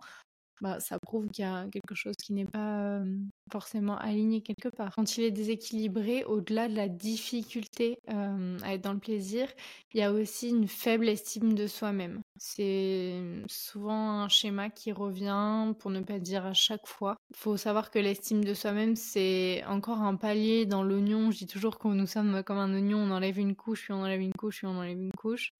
bah, 0.62 0.78
ça 0.78 0.98
prouve 1.00 1.28
qu'il 1.28 1.44
y 1.44 1.48
a 1.48 1.66
quelque 1.72 1.96
chose 1.96 2.14
qui 2.16 2.32
n'est 2.32 2.46
pas 2.46 3.02
forcément 3.50 3.98
aligné 3.98 4.40
quelque 4.40 4.68
part. 4.68 4.94
Quand 4.94 5.18
il 5.18 5.24
est 5.24 5.32
déséquilibré, 5.32 6.24
au-delà 6.24 6.68
de 6.68 6.76
la 6.76 6.88
difficulté 6.88 7.98
à 8.06 8.72
être 8.72 8.80
dans 8.80 8.92
le 8.92 9.00
plaisir, 9.00 9.48
il 9.92 10.00
y 10.00 10.02
a 10.02 10.12
aussi 10.12 10.50
une 10.50 10.68
faible 10.68 11.08
estime 11.08 11.54
de 11.54 11.66
soi-même. 11.66 12.20
C'est 12.38 13.20
souvent 13.48 14.20
un 14.22 14.28
schéma 14.28 14.70
qui 14.70 14.92
revient, 14.92 15.74
pour 15.80 15.90
ne 15.90 16.00
pas 16.00 16.18
dire 16.20 16.46
à 16.46 16.54
chaque 16.54 16.86
fois. 16.86 17.16
Il 17.30 17.36
faut 17.36 17.56
savoir 17.56 17.90
que 17.90 17.98
l'estime 17.98 18.44
de 18.44 18.54
soi-même, 18.54 18.94
c'est 18.94 19.64
encore 19.66 20.00
un 20.00 20.14
palier 20.14 20.64
dans 20.64 20.84
l'oignon. 20.84 21.30
Je 21.32 21.38
dis 21.38 21.46
toujours 21.46 21.78
que 21.78 21.88
nous 21.88 22.06
sommes 22.06 22.42
comme 22.44 22.58
un 22.58 22.72
oignon, 22.72 22.98
on 22.98 23.10
enlève 23.10 23.38
une 23.38 23.56
couche, 23.56 23.82
puis 23.82 23.92
on 23.92 24.02
enlève 24.02 24.20
une 24.20 24.32
couche, 24.32 24.58
puis 24.58 24.66
on 24.66 24.78
enlève 24.78 25.00
une 25.00 25.12
couche. 25.12 25.50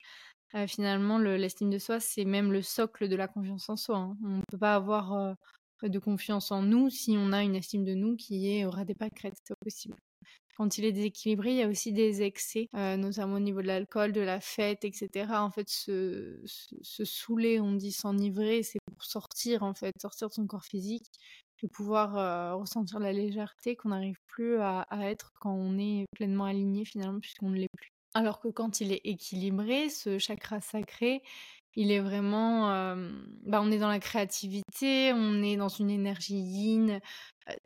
Euh, 0.55 0.67
finalement, 0.67 1.19
l'estime 1.19 1.71
de 1.71 1.79
soi, 1.79 1.99
c'est 1.99 2.25
même 2.25 2.53
le 2.53 2.63
socle 2.63 3.09
de 3.09 3.17
la 3.17 3.27
confiance 3.29 3.69
en 3.71 3.77
soi. 3.77 3.97
Hein. 3.97 4.17
On 4.23 4.37
ne 4.39 4.43
peut 4.51 4.59
pas 4.59 4.75
avoir 4.75 5.15
euh, 5.15 5.35
de 5.83 5.99
confiance 5.99 6.53
en 6.53 6.63
nous 6.63 6.91
si 6.91 7.17
on 7.19 7.33
a 7.33 7.43
une 7.43 7.57
estime 7.57 7.85
de 7.85 7.95
nous 7.95 8.17
qui 8.17 8.51
est 8.51 8.65
au 8.67 8.71
ras 8.71 8.85
des 8.85 8.95
pâquerettes, 8.95 9.39
c'est 9.45 9.59
possible. 9.59 9.97
Quand 10.57 10.77
il 10.77 10.85
est 10.85 10.93
déséquilibré, 10.93 11.53
il 11.53 11.57
y 11.57 11.63
a 11.63 11.69
aussi 11.69 11.95
des 11.95 12.23
excès, 12.23 12.69
euh, 12.77 12.99
notamment 12.99 13.37
au 13.37 13.41
niveau 13.41 13.63
de 13.63 13.67
l'alcool, 13.67 14.13
de 14.13 14.21
la 14.21 14.41
fête, 14.41 14.85
etc. 14.85 15.27
En 15.31 15.51
fait, 15.51 15.69
se, 15.71 16.43
saouler, 16.83 17.59
on 17.59 17.73
dit 17.73 17.91
s'enivrer, 17.91 18.63
c'est 18.63 18.79
pour 18.85 19.03
sortir, 19.03 19.63
en 19.63 19.73
fait, 19.73 19.95
sortir 20.01 20.29
de 20.29 20.35
son 20.35 20.47
corps 20.47 20.65
physique 20.65 21.07
de 21.63 21.69
pouvoir 21.69 22.59
ressentir 22.59 22.99
la 22.99 23.13
légèreté 23.13 23.77
qu'on 23.77 23.91
n'arrive 23.91 24.19
plus 24.27 24.59
à, 24.59 24.85
être 25.03 25.33
quand 25.41 25.53
on 25.53 25.79
est 25.79 26.07
pleinement 26.13 26.45
aligné 26.45 26.85
finalement 26.85 27.21
puisqu'on 27.21 27.51
ne 27.51 27.57
l'est 27.57 27.69
plus. 27.77 27.93
Alors 28.15 28.41
que 28.41 28.49
quand 28.49 28.81
il 28.81 28.93
est 28.93 29.01
équilibré, 29.05 29.89
ce 29.89 30.19
chakra 30.19 30.61
sacré, 30.61 31.23
il 31.75 31.91
est 31.91 32.01
vraiment, 32.01 32.69
bah, 33.47 33.61
on 33.63 33.71
est 33.71 33.79
dans 33.79 33.89
la 33.89 34.01
créativité, 34.01 35.13
on 35.15 35.43
est 35.43 35.57
dans 35.57 35.69
une 35.69 35.91
énergie 35.91 36.37
yin, 36.37 37.01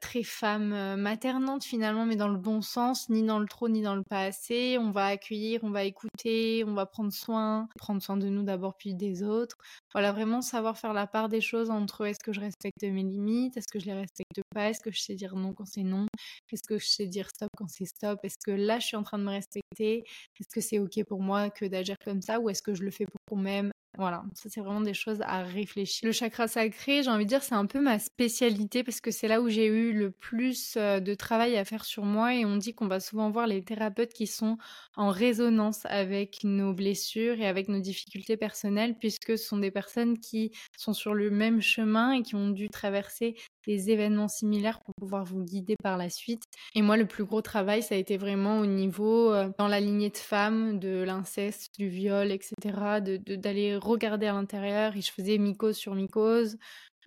très 0.00 0.22
femme 0.22 0.96
maternante 0.96 1.64
finalement, 1.64 2.06
mais 2.06 2.16
dans 2.16 2.28
le 2.28 2.38
bon 2.38 2.62
sens, 2.62 3.08
ni 3.08 3.22
dans 3.22 3.38
le 3.38 3.46
trop 3.46 3.68
ni 3.68 3.82
dans 3.82 3.94
le 3.94 4.02
pas 4.02 4.22
assez. 4.22 4.78
On 4.78 4.90
va 4.90 5.06
accueillir, 5.06 5.60
on 5.62 5.70
va 5.70 5.84
écouter, 5.84 6.64
on 6.66 6.74
va 6.74 6.86
prendre 6.86 7.12
soin, 7.12 7.68
prendre 7.78 8.02
soin 8.02 8.16
de 8.16 8.28
nous 8.28 8.42
d'abord 8.42 8.76
puis 8.76 8.94
des 8.94 9.22
autres. 9.22 9.56
Voilà, 9.92 10.12
vraiment 10.12 10.42
savoir 10.42 10.78
faire 10.78 10.92
la 10.92 11.06
part 11.06 11.28
des 11.28 11.40
choses 11.40 11.70
entre 11.70 12.06
est-ce 12.06 12.20
que 12.22 12.32
je 12.32 12.40
respecte 12.40 12.82
mes 12.82 13.02
limites, 13.02 13.56
est-ce 13.56 13.68
que 13.72 13.78
je 13.78 13.86
les 13.86 13.94
respecte 13.94 14.40
pas, 14.54 14.70
est-ce 14.70 14.80
que 14.80 14.90
je 14.90 15.00
sais 15.00 15.14
dire 15.14 15.34
non 15.36 15.52
quand 15.52 15.66
c'est 15.66 15.82
non, 15.82 16.06
est-ce 16.52 16.62
que 16.68 16.78
je 16.78 16.86
sais 16.86 17.06
dire 17.06 17.28
stop 17.30 17.50
quand 17.56 17.68
c'est 17.68 17.86
stop, 17.86 18.18
est-ce 18.22 18.38
que 18.44 18.50
là 18.50 18.78
je 18.78 18.86
suis 18.86 18.96
en 18.96 19.02
train 19.02 19.18
de 19.18 19.24
me 19.24 19.30
respecter, 19.30 20.04
est-ce 20.40 20.48
que 20.52 20.60
c'est 20.60 20.78
ok 20.78 21.04
pour 21.08 21.20
moi 21.22 21.50
que 21.50 21.64
d'agir 21.64 21.96
comme 22.04 22.22
ça 22.22 22.40
ou 22.40 22.50
est-ce 22.50 22.62
que 22.62 22.74
je 22.74 22.82
le 22.82 22.90
fais 22.90 23.06
pour 23.26 23.38
même 23.38 23.70
voilà, 23.98 24.24
ça 24.34 24.48
c'est 24.50 24.60
vraiment 24.60 24.80
des 24.80 24.94
choses 24.94 25.22
à 25.22 25.42
réfléchir. 25.42 26.06
Le 26.06 26.12
chakra 26.12 26.48
sacré, 26.48 27.02
j'ai 27.02 27.10
envie 27.10 27.24
de 27.24 27.28
dire, 27.28 27.42
c'est 27.42 27.54
un 27.54 27.66
peu 27.66 27.80
ma 27.80 27.98
spécialité 27.98 28.84
parce 28.84 29.00
que 29.00 29.10
c'est 29.10 29.28
là 29.28 29.40
où 29.40 29.48
j'ai 29.48 29.66
eu 29.66 29.92
le 29.92 30.10
plus 30.10 30.74
euh, 30.76 31.00
de 31.00 31.14
travail 31.14 31.56
à 31.56 31.64
faire 31.64 31.84
sur 31.84 32.04
moi 32.04 32.34
et 32.34 32.44
on 32.44 32.56
dit 32.56 32.74
qu'on 32.74 32.88
va 32.88 33.00
souvent 33.00 33.30
voir 33.30 33.46
les 33.46 33.62
thérapeutes 33.64 34.12
qui 34.12 34.26
sont 34.26 34.58
en 34.96 35.08
résonance 35.08 35.86
avec 35.86 36.44
nos 36.44 36.74
blessures 36.74 37.40
et 37.40 37.46
avec 37.46 37.68
nos 37.68 37.80
difficultés 37.80 38.36
personnelles 38.36 38.96
puisque 38.98 39.38
ce 39.38 39.44
sont 39.44 39.58
des 39.58 39.70
personnes 39.70 40.18
qui 40.18 40.52
sont 40.76 40.92
sur 40.92 41.14
le 41.14 41.30
même 41.30 41.62
chemin 41.62 42.12
et 42.12 42.22
qui 42.22 42.34
ont 42.34 42.50
dû 42.50 42.68
traverser 42.68 43.36
des 43.66 43.90
événements 43.90 44.28
similaires 44.28 44.80
pour 44.80 44.94
pouvoir 44.94 45.24
vous 45.24 45.42
guider 45.42 45.76
par 45.82 45.96
la 45.96 46.08
suite. 46.08 46.42
Et 46.74 46.82
moi, 46.82 46.96
le 46.96 47.06
plus 47.06 47.24
gros 47.24 47.42
travail, 47.42 47.82
ça 47.82 47.94
a 47.94 47.98
été 47.98 48.16
vraiment 48.16 48.60
au 48.60 48.66
niveau 48.66 49.32
euh, 49.32 49.50
dans 49.58 49.68
la 49.68 49.80
lignée 49.80 50.10
de 50.10 50.16
femmes, 50.16 50.78
de 50.78 51.02
l'inceste, 51.02 51.70
du 51.78 51.88
viol, 51.88 52.30
etc., 52.30 52.54
d'aller 53.00 53.18
de, 53.18 53.36
d'aller 53.36 53.76
regarder 53.76 54.26
à 54.26 54.32
l'intérieur. 54.32 54.96
Et 54.96 55.00
je 55.00 55.12
faisais 55.12 55.38
mycose 55.38 55.76
sur 55.76 55.94
mycose. 55.94 56.56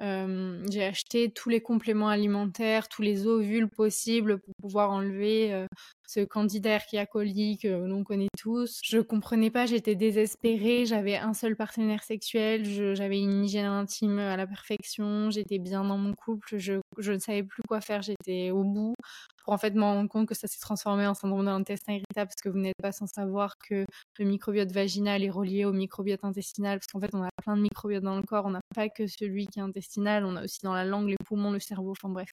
Euh, 0.02 0.64
j'ai 0.72 0.86
acheté 0.86 1.30
tous 1.30 1.50
les 1.50 1.62
compléments 1.62 2.08
alimentaires, 2.08 2.88
tous 2.88 3.02
les 3.02 3.28
ovules 3.28 3.68
possibles 3.68 4.40
pour 4.40 4.54
pouvoir 4.62 4.92
enlever 4.92 5.54
euh, 5.54 5.68
ce 6.10 6.22
candidat 6.22 6.80
qui 6.80 6.98
a 6.98 7.06
colique, 7.06 7.62
que 7.62 7.68
l'on 7.68 8.04
connaît 8.04 8.30
tous. 8.36 8.80
Je 8.84 8.98
comprenais 8.98 9.52
pas, 9.52 9.68
j'étais 9.68 9.94
désespérée, 9.94 10.88
j'avais 10.88 11.16
un 11.18 11.36
seul 11.36 11.56
partenaire 11.56 12.04
sexuel, 12.04 12.66
j'avais 12.96 13.20
une 13.20 13.46
hygiène 13.46 13.68
intime 13.68 14.18
à 14.18 14.36
la 14.36 14.48
perfection, 14.48 15.30
j'étais 15.30 15.60
bien 15.60 15.84
dans 15.84 16.00
mon 16.00 16.16
couple, 16.16 16.58
je, 16.58 16.74
je 16.98 17.12
ne 17.12 17.20
savais 17.20 17.44
plus 17.44 17.62
quoi 17.68 17.80
faire, 17.80 18.02
j'étais 18.02 18.50
au 18.50 18.64
bout 18.64 18.96
pour 19.44 19.54
en 19.54 19.60
fait 19.60 19.76
me 19.76 19.84
rendre 19.84 20.10
compte 20.10 20.28
que 20.28 20.34
ça 20.34 20.48
s'est 20.48 20.60
transformé 20.60 21.06
en 21.06 21.14
syndrome 21.14 21.42
de 21.42 21.46
l'intestin 21.46 21.94
irritable 21.94 22.30
parce 22.30 22.42
que 22.42 22.50
vous 22.50 22.58
n'êtes 22.58 22.82
pas 22.82 22.92
sans 22.92 23.08
savoir 23.08 23.58
que 23.60 23.86
le 24.18 24.26
microbiote 24.26 24.72
vaginal 24.72 25.24
est 25.24 25.30
relié 25.30 25.66
au 25.66 25.74
microbiote 25.74 26.24
intestinal 26.24 26.80
parce 26.80 26.88
qu'en 26.88 27.00
fait 27.00 27.14
on 27.14 27.24
a 27.24 27.30
plein 27.44 27.56
de 27.56 27.62
microbiotes 27.62 28.04
dans 28.04 28.18
le 28.18 28.24
corps, 28.24 28.46
on 28.48 28.52
n'a 28.52 28.62
pas 28.74 28.90
que 28.90 29.06
celui 29.06 29.46
qui 29.46 29.60
est 29.60 29.64
intestinal, 29.64 30.26
on 30.26 30.36
a 30.36 30.44
aussi 30.44 30.60
dans 30.64 30.74
la 30.74 30.86
langue, 30.86 31.10
les 31.10 31.18
poumons, 31.24 31.52
le 31.52 31.60
cerveau, 31.60 31.92
enfin 31.92 32.10
bref. 32.10 32.30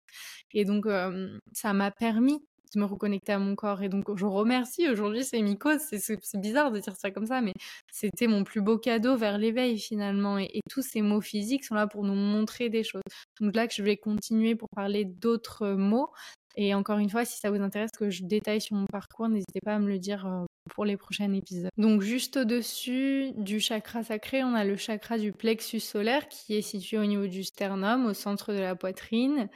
Et 0.55 0.65
donc 0.65 0.87
euh, 0.87 1.39
ça 1.53 1.75
m'a 1.75 1.91
permis 1.91 2.43
de 2.77 2.81
me 2.81 2.87
reconnecter 2.87 3.33
à 3.33 3.39
mon 3.39 3.55
corps. 3.57 3.83
Et 3.83 3.89
donc, 3.89 4.05
je 4.17 4.25
remercie 4.25 4.89
aujourd'hui 4.89 5.25
ces 5.25 5.43
mycoses. 5.43 5.81
C'est 5.91 6.41
bizarre 6.41 6.71
de 6.71 6.79
dire 6.79 6.95
ça 6.97 7.11
comme 7.11 7.27
ça, 7.27 7.41
mais 7.41 7.55
c'était 7.91 8.29
mon 8.29 8.45
plus 8.45 8.61
beau 8.61 8.79
cadeau 8.79 9.17
vers 9.17 9.39
l'éveil 9.39 9.79
finalement. 9.79 10.39
Et, 10.39 10.61
tous 10.71 10.83
ces 10.83 11.01
mots 11.01 11.21
physiques 11.21 11.65
sont 11.65 11.75
là 11.75 11.87
pour 11.87 12.05
nous 12.05 12.15
montrer 12.15 12.69
des 12.69 12.83
choses. 12.83 13.03
Donc 13.41 13.55
là, 13.55 13.67
que 13.67 13.75
je 13.75 13.83
vais 13.83 13.97
continuer 13.97 14.55
pour 14.55 14.69
parler 14.69 15.05
d'autres 15.05 15.69
mots. 15.71 16.11
Et 16.57 16.75
encore 16.75 16.99
une 16.99 17.11
fois, 17.11 17.25
si 17.25 17.39
ça 17.39 17.51
vous 17.51 17.61
intéresse 17.61 17.91
que 17.99 18.11
je 18.11 18.25
détaille 18.25 18.61
sur 18.61 18.77
mon 18.77 18.87
parcours, 18.87 19.29
n'hésitez 19.29 19.61
pas 19.61 19.75
à 19.75 19.79
me 19.79 19.89
le 19.89 19.99
dire 19.99 20.27
euh, 20.27 20.45
pour 20.71 20.87
les 20.87 20.97
prochains 20.97 21.31
épisodes. 21.33 21.71
Donc 21.77 22.01
juste 22.01 22.39
au-dessus 22.39 23.33
du 23.37 23.61
chakra 23.61 24.03
sacré, 24.03 24.43
on 24.43 24.55
a 24.55 24.65
le 24.65 24.77
chakra 24.77 25.19
du 25.19 25.33
plexus 25.33 25.81
solaire 25.81 26.29
qui 26.29 26.55
est 26.55 26.63
situé 26.63 26.99
au 26.99 27.05
niveau 27.05 27.27
du 27.27 27.45
sternum, 27.45 28.07
au 28.07 28.15
centre 28.15 28.55
de 28.55 28.59
la 28.59 28.75
poitrine. 28.75 29.49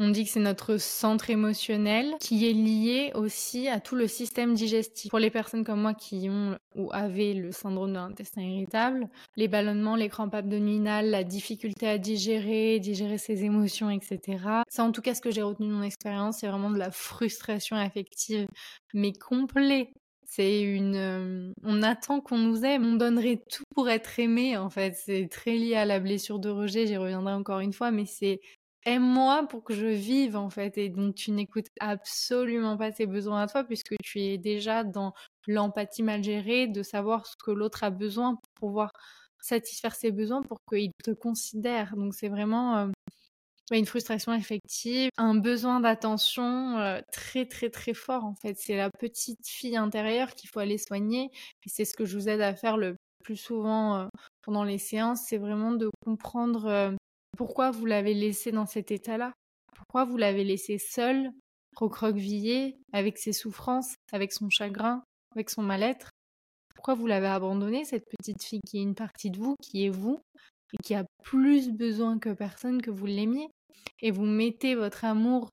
On 0.00 0.08
dit 0.08 0.24
que 0.24 0.30
c'est 0.30 0.40
notre 0.40 0.76
centre 0.76 1.30
émotionnel 1.30 2.14
qui 2.20 2.48
est 2.48 2.52
lié 2.52 3.12
aussi 3.14 3.68
à 3.68 3.78
tout 3.78 3.94
le 3.94 4.08
système 4.08 4.54
digestif. 4.54 5.10
Pour 5.10 5.20
les 5.20 5.30
personnes 5.30 5.62
comme 5.62 5.82
moi 5.82 5.94
qui 5.94 6.28
ont 6.28 6.58
ou 6.74 6.90
avaient 6.92 7.34
le 7.34 7.52
syndrome 7.52 7.90
de 7.90 7.94
l'intestin 7.94 8.42
irritable, 8.42 9.08
les 9.36 9.46
ballonnements, 9.46 9.94
les 9.94 10.08
crampes 10.08 10.34
abdominales, 10.34 11.10
la 11.10 11.22
difficulté 11.22 11.86
à 11.86 11.98
digérer, 11.98 12.80
digérer 12.80 13.18
ses 13.18 13.44
émotions, 13.44 13.88
etc. 13.88 14.42
C'est 14.68 14.82
en 14.82 14.90
tout 14.90 15.02
cas 15.02 15.14
ce 15.14 15.20
que 15.20 15.30
j'ai 15.30 15.42
retenu 15.42 15.68
de 15.68 15.72
mon 15.72 15.84
expérience, 15.84 16.38
c'est 16.38 16.48
vraiment 16.48 16.70
de 16.70 16.78
la 16.78 16.90
frustration 16.90 17.76
affective, 17.76 18.48
mais 18.94 19.12
complet. 19.12 19.92
C'est 20.26 20.62
une. 20.62 20.96
Euh, 20.96 21.52
on 21.62 21.82
attend 21.82 22.20
qu'on 22.20 22.38
nous 22.38 22.64
aime. 22.64 22.84
On 22.84 22.96
donnerait 22.96 23.40
tout 23.48 23.62
pour 23.74 23.88
être 23.88 24.18
aimé, 24.18 24.56
en 24.56 24.68
fait. 24.68 24.96
C'est 24.96 25.28
très 25.30 25.52
lié 25.52 25.76
à 25.76 25.84
la 25.84 26.00
blessure 26.00 26.40
de 26.40 26.48
rejet. 26.48 26.88
J'y 26.88 26.96
reviendrai 26.96 27.34
encore 27.34 27.60
une 27.60 27.72
fois, 27.72 27.92
mais 27.92 28.06
c'est 28.06 28.40
aime-moi 28.84 29.46
pour 29.48 29.64
que 29.64 29.74
je 29.74 29.86
vive 29.86 30.36
en 30.36 30.50
fait 30.50 30.78
et 30.78 30.88
donc 30.88 31.14
tu 31.14 31.30
n'écoutes 31.30 31.68
absolument 31.80 32.76
pas 32.76 32.92
tes 32.92 33.06
besoins 33.06 33.42
à 33.42 33.46
toi 33.46 33.64
puisque 33.64 33.94
tu 34.02 34.20
es 34.20 34.38
déjà 34.38 34.84
dans 34.84 35.14
l'empathie 35.46 36.02
mal 36.02 36.22
gérée 36.22 36.66
de 36.66 36.82
savoir 36.82 37.26
ce 37.26 37.34
que 37.42 37.50
l'autre 37.50 37.84
a 37.84 37.90
besoin 37.90 38.36
pour 38.36 38.50
pouvoir 38.54 38.90
satisfaire 39.40 39.94
ses 39.94 40.10
besoins 40.10 40.42
pour 40.42 40.58
qu'il 40.68 40.90
te 41.02 41.10
considère 41.12 41.96
donc 41.96 42.14
c'est 42.14 42.28
vraiment 42.28 42.76
euh, 42.76 42.88
une 43.72 43.86
frustration 43.86 44.34
effective, 44.34 45.08
un 45.16 45.34
besoin 45.34 45.80
d'attention 45.80 46.78
euh, 46.78 47.00
très 47.12 47.46
très 47.46 47.70
très 47.70 47.94
fort 47.94 48.24
en 48.24 48.34
fait. 48.34 48.56
C'est 48.58 48.76
la 48.76 48.90
petite 48.90 49.46
fille 49.46 49.76
intérieure 49.76 50.34
qu'il 50.34 50.50
faut 50.50 50.60
aller 50.60 50.78
soigner 50.78 51.30
et 51.64 51.68
c'est 51.68 51.84
ce 51.84 51.94
que 51.94 52.04
je 52.04 52.18
vous 52.18 52.28
aide 52.28 52.42
à 52.42 52.54
faire 52.54 52.76
le 52.76 52.96
plus 53.22 53.36
souvent 53.36 53.96
euh, 53.96 54.06
pendant 54.42 54.64
les 54.64 54.78
séances, 54.78 55.22
c'est 55.26 55.38
vraiment 55.38 55.72
de 55.72 55.88
comprendre 56.04 56.94
pourquoi 57.36 57.70
vous 57.70 57.86
l'avez 57.86 58.14
laissé 58.14 58.52
dans 58.52 58.66
cet 58.66 58.90
état-là? 58.90 59.32
Pourquoi 59.76 60.04
vous 60.04 60.16
l'avez 60.16 60.44
laissé 60.44 60.78
seul, 60.78 61.30
recroquevillé, 61.76 62.76
avec 62.92 63.18
ses 63.18 63.32
souffrances, 63.32 63.94
avec 64.12 64.32
son 64.32 64.50
chagrin, 64.50 65.02
avec 65.34 65.50
son 65.50 65.62
mal-être? 65.62 66.10
Pourquoi 66.74 66.94
vous 66.94 67.06
l'avez 67.06 67.28
abandonné, 67.28 67.84
cette 67.84 68.04
petite 68.08 68.42
fille 68.42 68.60
qui 68.66 68.78
est 68.78 68.82
une 68.82 68.94
partie 68.94 69.30
de 69.30 69.38
vous, 69.38 69.56
qui 69.62 69.86
est 69.86 69.90
vous, 69.90 70.20
et 70.72 70.76
qui 70.82 70.94
a 70.94 71.04
plus 71.22 71.70
besoin 71.70 72.18
que 72.18 72.32
personne 72.32 72.82
que 72.82 72.90
vous 72.90 73.06
l'aimiez? 73.06 73.48
Et 74.00 74.10
vous 74.10 74.24
mettez 74.24 74.74
votre 74.74 75.04
amour 75.04 75.48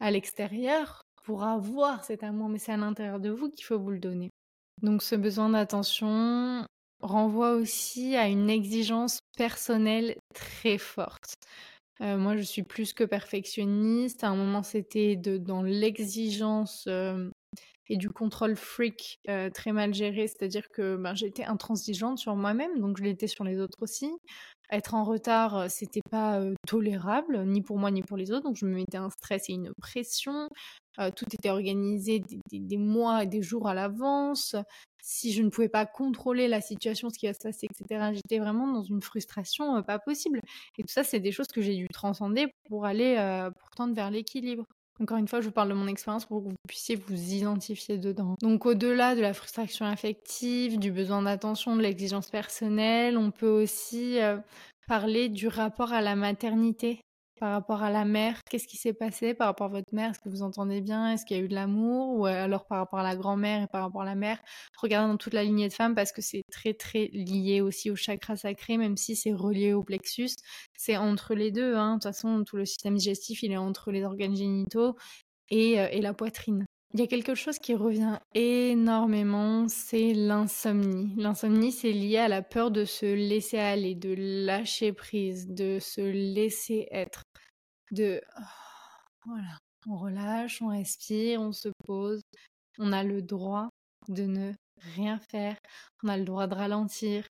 à 0.00 0.10
l'extérieur 0.10 1.02
pour 1.24 1.44
avoir 1.44 2.04
cet 2.04 2.22
amour, 2.22 2.48
mais 2.48 2.58
c'est 2.58 2.72
à 2.72 2.76
l'intérieur 2.76 3.20
de 3.20 3.30
vous 3.30 3.50
qu'il 3.50 3.64
faut 3.64 3.78
vous 3.78 3.90
le 3.90 4.00
donner. 4.00 4.30
Donc 4.80 5.02
ce 5.02 5.14
besoin 5.14 5.50
d'attention, 5.50 6.66
renvoie 7.02 7.52
aussi 7.52 8.16
à 8.16 8.28
une 8.28 8.48
exigence 8.48 9.20
personnelle 9.36 10.16
très 10.34 10.78
forte. 10.78 11.34
Euh, 12.00 12.16
moi, 12.16 12.36
je 12.36 12.42
suis 12.42 12.62
plus 12.62 12.92
que 12.92 13.04
perfectionniste. 13.04 14.24
À 14.24 14.28
un 14.28 14.36
moment, 14.36 14.62
c'était 14.62 15.16
dans 15.16 15.62
l'exigence 15.62 16.84
euh, 16.88 17.30
et 17.88 17.96
du 17.96 18.08
contrôle 18.10 18.56
freak 18.56 19.20
euh, 19.28 19.50
très 19.50 19.72
mal 19.72 19.94
géré, 19.94 20.26
c'est-à-dire 20.26 20.70
que 20.70 20.96
ben, 20.96 21.14
j'étais 21.14 21.44
intransigeante 21.44 22.18
sur 22.18 22.34
moi-même, 22.34 22.80
donc 22.80 22.96
je 22.98 23.04
l'étais 23.04 23.26
sur 23.26 23.44
les 23.44 23.60
autres 23.60 23.82
aussi. 23.82 24.10
Être 24.70 24.94
en 24.94 25.04
retard, 25.04 25.70
c'était 25.70 26.00
pas 26.10 26.40
tolérable, 26.66 27.44
ni 27.44 27.60
pour 27.60 27.78
moi 27.78 27.90
ni 27.90 28.02
pour 28.02 28.16
les 28.16 28.32
autres, 28.32 28.44
donc 28.44 28.56
je 28.56 28.64
me 28.64 28.74
mettais 28.74 28.96
un 28.96 29.10
stress 29.10 29.50
et 29.50 29.52
une 29.52 29.72
pression. 29.74 30.48
Tout 31.16 31.24
était 31.32 31.50
organisé 31.50 32.22
des, 32.52 32.76
mois 32.76 33.24
et 33.24 33.26
des 33.26 33.42
jours 33.42 33.68
à 33.68 33.74
l'avance. 33.74 34.56
Si 35.02 35.32
je 35.32 35.42
ne 35.42 35.48
pouvais 35.48 35.68
pas 35.68 35.86
contrôler 35.86 36.48
la 36.48 36.60
situation, 36.60 37.08
ce 37.10 37.18
qui 37.18 37.26
va 37.26 37.34
se 37.34 37.40
passer, 37.40 37.66
etc., 37.66 38.12
j'étais 38.14 38.38
vraiment 38.38 38.72
dans 38.72 38.82
une 38.82 39.02
frustration 39.02 39.82
pas 39.82 39.98
possible. 39.98 40.40
Et 40.78 40.82
tout 40.82 40.92
ça, 40.92 41.04
c'est 41.04 41.20
des 41.20 41.32
choses 41.32 41.48
que 41.48 41.62
j'ai 41.62 41.76
dû 41.76 41.88
transcender 41.88 42.46
pour 42.68 42.86
aller, 42.86 43.16
tendre 43.76 43.94
vers 43.94 44.10
l'équilibre. 44.10 44.64
Encore 45.00 45.18
une 45.18 45.26
fois, 45.26 45.40
je 45.40 45.46
vous 45.46 45.52
parle 45.52 45.70
de 45.70 45.74
mon 45.74 45.88
expérience 45.88 46.26
pour 46.26 46.42
que 46.42 46.50
vous 46.50 46.54
puissiez 46.68 46.96
vous 46.96 47.32
identifier 47.32 47.98
dedans. 47.98 48.36
Donc 48.40 48.66
au-delà 48.66 49.16
de 49.16 49.20
la 49.20 49.34
frustration 49.34 49.86
affective, 49.86 50.78
du 50.78 50.92
besoin 50.92 51.22
d'attention, 51.22 51.76
de 51.76 51.82
l'exigence 51.82 52.30
personnelle, 52.30 53.16
on 53.16 53.30
peut 53.30 53.48
aussi 53.48 54.20
euh, 54.20 54.36
parler 54.86 55.28
du 55.28 55.48
rapport 55.48 55.92
à 55.92 56.02
la 56.02 56.14
maternité 56.14 57.00
par 57.42 57.50
rapport 57.50 57.82
à 57.82 57.90
la 57.90 58.04
mère, 58.04 58.40
qu'est-ce 58.48 58.68
qui 58.68 58.76
s'est 58.76 58.92
passé 58.92 59.34
par 59.34 59.48
rapport 59.48 59.66
à 59.66 59.70
votre 59.70 59.92
mère 59.92 60.12
Est-ce 60.12 60.20
que 60.20 60.28
vous 60.28 60.42
entendez 60.42 60.80
bien? 60.80 61.12
Est-ce 61.12 61.26
qu'il 61.26 61.36
y 61.36 61.40
a 61.40 61.42
eu 61.42 61.48
de 61.48 61.56
l'amour? 61.56 62.16
Ou 62.16 62.26
alors 62.26 62.66
par 62.66 62.78
rapport 62.78 63.00
à 63.00 63.02
la 63.02 63.16
grand-mère 63.16 63.64
et 63.64 63.66
par 63.66 63.82
rapport 63.82 64.02
à 64.02 64.04
la 64.04 64.14
mère 64.14 64.38
Regardez 64.80 65.10
dans 65.10 65.16
toute 65.16 65.34
la 65.34 65.42
lignée 65.42 65.66
de 65.66 65.72
femmes 65.72 65.96
parce 65.96 66.12
que 66.12 66.22
c'est 66.22 66.44
très 66.52 66.72
très 66.72 67.06
lié 67.12 67.60
aussi 67.60 67.90
au 67.90 67.96
chakra 67.96 68.36
sacré, 68.36 68.76
même 68.76 68.96
si 68.96 69.16
c'est 69.16 69.32
relié 69.32 69.72
au 69.72 69.82
plexus. 69.82 70.36
C'est 70.78 70.96
entre 70.96 71.34
les 71.34 71.50
deux. 71.50 71.74
Hein. 71.74 71.94
De 71.94 71.94
toute 71.94 72.04
façon, 72.04 72.44
tout 72.44 72.56
le 72.56 72.64
système 72.64 72.94
digestif, 72.94 73.42
il 73.42 73.50
est 73.50 73.56
entre 73.56 73.90
les 73.90 74.04
organes 74.04 74.36
génitaux 74.36 74.94
et, 75.50 75.80
euh, 75.80 75.88
et 75.90 76.00
la 76.00 76.14
poitrine. 76.14 76.64
Il 76.94 77.00
y 77.00 77.02
a 77.02 77.06
quelque 77.06 77.34
chose 77.34 77.58
qui 77.58 77.74
revient 77.74 78.18
énormément, 78.34 79.66
c'est 79.66 80.12
l'insomnie. 80.12 81.14
L'insomnie, 81.16 81.72
c'est 81.72 81.92
lié 81.92 82.18
à 82.18 82.28
la 82.28 82.42
peur 82.42 82.70
de 82.70 82.84
se 82.84 83.06
laisser 83.06 83.58
aller, 83.58 83.94
de 83.94 84.14
lâcher 84.44 84.92
prise, 84.92 85.48
de 85.48 85.78
se 85.80 86.02
laisser 86.02 86.88
être. 86.90 87.22
de 87.92 88.20
voilà, 89.24 89.58
on 89.88 89.96
relâche, 89.96 90.60
on 90.60 90.68
respire, 90.68 91.40
on 91.40 91.52
se 91.52 91.70
pose. 91.86 92.20
On 92.78 92.92
a 92.92 93.04
le 93.04 93.22
droit 93.22 93.68
de 94.08 94.24
ne 94.24 94.52
rien 94.94 95.18
faire. 95.18 95.56
On 96.02 96.08
a 96.08 96.18
le 96.18 96.24
droit 96.24 96.46
de 96.46 96.54
ralentir. 96.54 97.26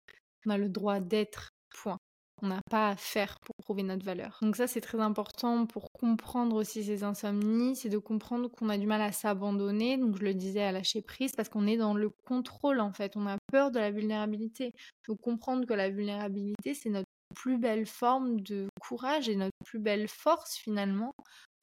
On 0.45 0.51
a 0.51 0.57
le 0.57 0.69
droit 0.69 0.99
d'être. 0.99 1.49
Point. 1.81 1.97
On 2.41 2.47
n'a 2.47 2.61
pas 2.69 2.89
à 2.89 2.95
faire 2.95 3.39
pour 3.39 3.55
prouver 3.63 3.83
notre 3.83 4.05
valeur. 4.05 4.37
Donc 4.41 4.55
ça, 4.55 4.67
c'est 4.67 4.81
très 4.81 4.99
important 4.99 5.65
pour 5.65 5.91
comprendre 5.91 6.55
aussi 6.55 6.83
ces 6.83 7.03
insomnies, 7.03 7.75
c'est 7.75 7.89
de 7.89 7.97
comprendre 7.97 8.49
qu'on 8.49 8.69
a 8.69 8.77
du 8.77 8.85
mal 8.85 9.01
à 9.01 9.11
s'abandonner. 9.11 9.97
Donc 9.97 10.17
je 10.17 10.23
le 10.23 10.33
disais, 10.33 10.61
à 10.61 10.71
lâcher 10.71 11.01
prise, 11.01 11.31
parce 11.35 11.49
qu'on 11.49 11.65
est 11.65 11.77
dans 11.77 11.93
le 11.93 12.09
contrôle 12.25 12.79
en 12.79 12.93
fait. 12.93 13.15
On 13.15 13.25
a 13.27 13.37
peur 13.51 13.71
de 13.71 13.79
la 13.79 13.91
vulnérabilité. 13.91 14.73
Donc 15.07 15.19
comprendre 15.21 15.65
que 15.65 15.73
la 15.73 15.89
vulnérabilité, 15.89 16.73
c'est 16.73 16.89
notre 16.89 17.07
plus 17.35 17.57
belle 17.57 17.85
forme 17.85 18.41
de 18.41 18.67
courage 18.79 19.29
et 19.29 19.35
notre 19.35 19.57
plus 19.65 19.79
belle 19.79 20.07
force 20.07 20.55
finalement 20.55 21.13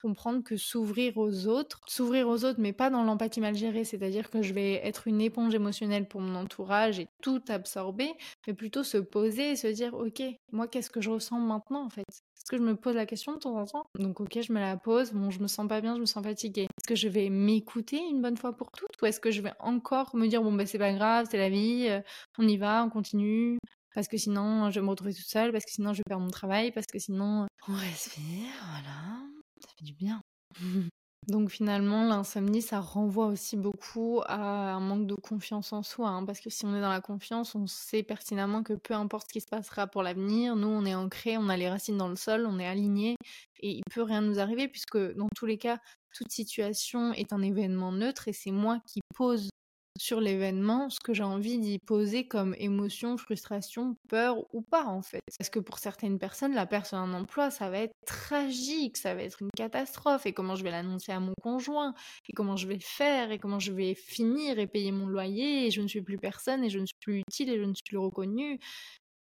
comprendre 0.05 0.43
que 0.43 0.55
s'ouvrir 0.55 1.17
aux 1.17 1.47
autres, 1.47 1.79
s'ouvrir 1.87 2.27
aux 2.27 2.45
autres, 2.45 2.59
mais 2.59 2.73
pas 2.73 2.91
dans 2.91 3.03
l'empathie 3.03 3.41
mal 3.41 3.55
gérée, 3.55 3.85
c'est-à-dire 3.85 4.29
que 4.29 4.43
je 4.43 4.53
vais 4.53 4.73
être 4.85 5.07
une 5.07 5.19
éponge 5.19 5.55
émotionnelle 5.55 6.07
pour 6.07 6.21
mon 6.21 6.35
entourage 6.35 6.99
et 6.99 7.07
tout 7.23 7.41
absorber, 7.49 8.13
mais 8.45 8.53
plutôt 8.53 8.83
se 8.83 8.99
poser 8.99 9.51
et 9.51 9.55
se 9.55 9.65
dire, 9.65 9.95
ok, 9.95 10.21
moi, 10.51 10.67
qu'est-ce 10.67 10.91
que 10.91 11.01
je 11.01 11.09
ressens 11.09 11.39
maintenant, 11.39 11.83
en 11.83 11.89
fait? 11.89 12.05
Est-ce 12.07 12.51
que 12.51 12.57
je 12.57 12.61
me 12.61 12.75
pose 12.75 12.93
la 12.93 13.07
question 13.07 13.33
de 13.33 13.39
temps 13.39 13.57
en 13.57 13.65
temps. 13.65 13.85
Donc, 13.97 14.21
ok, 14.21 14.39
je 14.39 14.53
me 14.53 14.59
la 14.59 14.77
pose, 14.77 15.11
bon, 15.11 15.31
je 15.31 15.39
me 15.39 15.47
sens 15.47 15.67
pas 15.67 15.81
bien, 15.81 15.95
je 15.95 16.01
me 16.01 16.05
sens 16.05 16.23
fatiguée. 16.23 16.65
Est-ce 16.65 16.87
que 16.87 16.95
je 16.95 17.07
vais 17.07 17.29
m'écouter 17.31 17.97
une 17.97 18.21
bonne 18.21 18.37
fois 18.37 18.53
pour 18.55 18.69
toutes 18.71 19.01
ou 19.01 19.07
est-ce 19.07 19.19
que 19.19 19.31
je 19.31 19.41
vais 19.41 19.53
encore 19.59 20.15
me 20.15 20.27
dire, 20.27 20.43
bon, 20.43 20.53
bah, 20.53 20.67
c'est 20.67 20.77
pas 20.77 20.93
grave, 20.93 21.25
c'est 21.31 21.39
la 21.39 21.49
vie, 21.49 21.87
euh, 21.89 22.01
on 22.37 22.47
y 22.47 22.57
va, 22.57 22.83
on 22.85 22.91
continue 22.91 23.57
parce 23.95 24.09
que 24.09 24.17
sinon 24.17 24.69
je 24.69 24.79
vais 24.79 24.85
me 24.85 24.89
retrouver 24.89 25.13
toute 25.13 25.25
seule, 25.25 25.51
parce 25.53 25.63
que 25.63 25.71
sinon 25.71 25.93
je 25.93 25.99
vais 25.99 26.03
perdre 26.05 26.23
mon 26.23 26.29
travail, 26.29 26.71
parce 26.71 26.85
que 26.85 26.99
sinon 26.99 27.47
on 27.67 27.73
respire, 27.73 28.51
voilà, 28.69 29.25
ça 29.65 29.73
fait 29.77 29.85
du 29.85 29.93
bien. 29.93 30.21
Donc 31.27 31.49
finalement, 31.49 32.07
l'insomnie, 32.07 32.61
ça 32.61 32.79
renvoie 32.79 33.25
aussi 33.25 33.57
beaucoup 33.57 34.21
à 34.27 34.73
un 34.73 34.79
manque 34.79 35.07
de 35.07 35.15
confiance 35.15 35.73
en 35.73 35.81
soi, 35.81 36.09
hein, 36.09 36.23
parce 36.23 36.39
que 36.39 36.51
si 36.51 36.65
on 36.65 36.75
est 36.75 36.81
dans 36.81 36.89
la 36.89 37.01
confiance, 37.01 37.55
on 37.55 37.65
sait 37.65 38.03
pertinemment 38.03 38.61
que 38.61 38.73
peu 38.73 38.93
importe 38.93 39.29
ce 39.29 39.33
qui 39.33 39.41
se 39.41 39.47
passera 39.47 39.87
pour 39.87 40.03
l'avenir, 40.03 40.55
nous, 40.55 40.67
on 40.67 40.85
est 40.85 40.93
ancré, 40.93 41.37
on 41.37 41.49
a 41.49 41.57
les 41.57 41.67
racines 41.67 41.97
dans 41.97 42.09
le 42.09 42.15
sol, 42.15 42.45
on 42.45 42.59
est 42.59 42.67
aligné, 42.67 43.15
et 43.59 43.71
il 43.71 43.83
peut 43.91 44.03
rien 44.03 44.21
nous 44.21 44.39
arriver, 44.39 44.67
puisque 44.67 44.97
dans 45.15 45.29
tous 45.35 45.47
les 45.47 45.57
cas, 45.57 45.79
toute 46.13 46.31
situation 46.31 47.11
est 47.13 47.33
un 47.33 47.41
événement 47.41 47.91
neutre, 47.91 48.27
et 48.27 48.33
c'est 48.33 48.51
moi 48.51 48.79
qui 48.85 48.99
pose 49.15 49.49
sur 49.97 50.19
l'événement 50.19 50.89
ce 50.89 50.99
que 50.99 51.13
j'ai 51.13 51.23
envie 51.23 51.59
d'y 51.59 51.79
poser 51.79 52.27
comme 52.27 52.55
émotion, 52.57 53.17
frustration, 53.17 53.95
peur 54.09 54.37
ou 54.53 54.61
pas 54.61 54.85
en 54.85 55.01
fait. 55.01 55.21
Parce 55.37 55.49
que 55.49 55.59
pour 55.59 55.79
certaines 55.79 56.19
personnes, 56.19 56.53
la 56.53 56.65
perte 56.65 56.91
d'un 56.91 57.13
emploi, 57.13 57.51
ça 57.51 57.69
va 57.69 57.79
être 57.79 57.93
tragique, 58.05 58.97
ça 58.97 59.15
va 59.15 59.23
être 59.23 59.41
une 59.41 59.49
catastrophe. 59.55 60.25
Et 60.25 60.33
comment 60.33 60.55
je 60.55 60.63
vais 60.63 60.71
l'annoncer 60.71 61.11
à 61.11 61.19
mon 61.19 61.33
conjoint? 61.41 61.93
Et 62.29 62.33
comment 62.33 62.55
je 62.55 62.67
vais 62.67 62.79
faire? 62.79 63.31
Et 63.31 63.39
comment 63.39 63.59
je 63.59 63.71
vais 63.71 63.95
finir 63.95 64.59
et 64.59 64.67
payer 64.67 64.91
mon 64.91 65.07
loyer? 65.07 65.67
Et 65.67 65.71
je 65.71 65.81
ne 65.81 65.87
suis 65.87 66.01
plus 66.01 66.17
personne 66.17 66.63
et 66.63 66.69
je 66.69 66.79
ne 66.79 66.85
suis 66.85 66.97
plus 67.01 67.19
utile 67.19 67.49
et 67.49 67.57
je 67.57 67.63
ne 67.63 67.73
suis 67.73 67.83
plus 67.87 67.97
reconnue. 67.97 68.59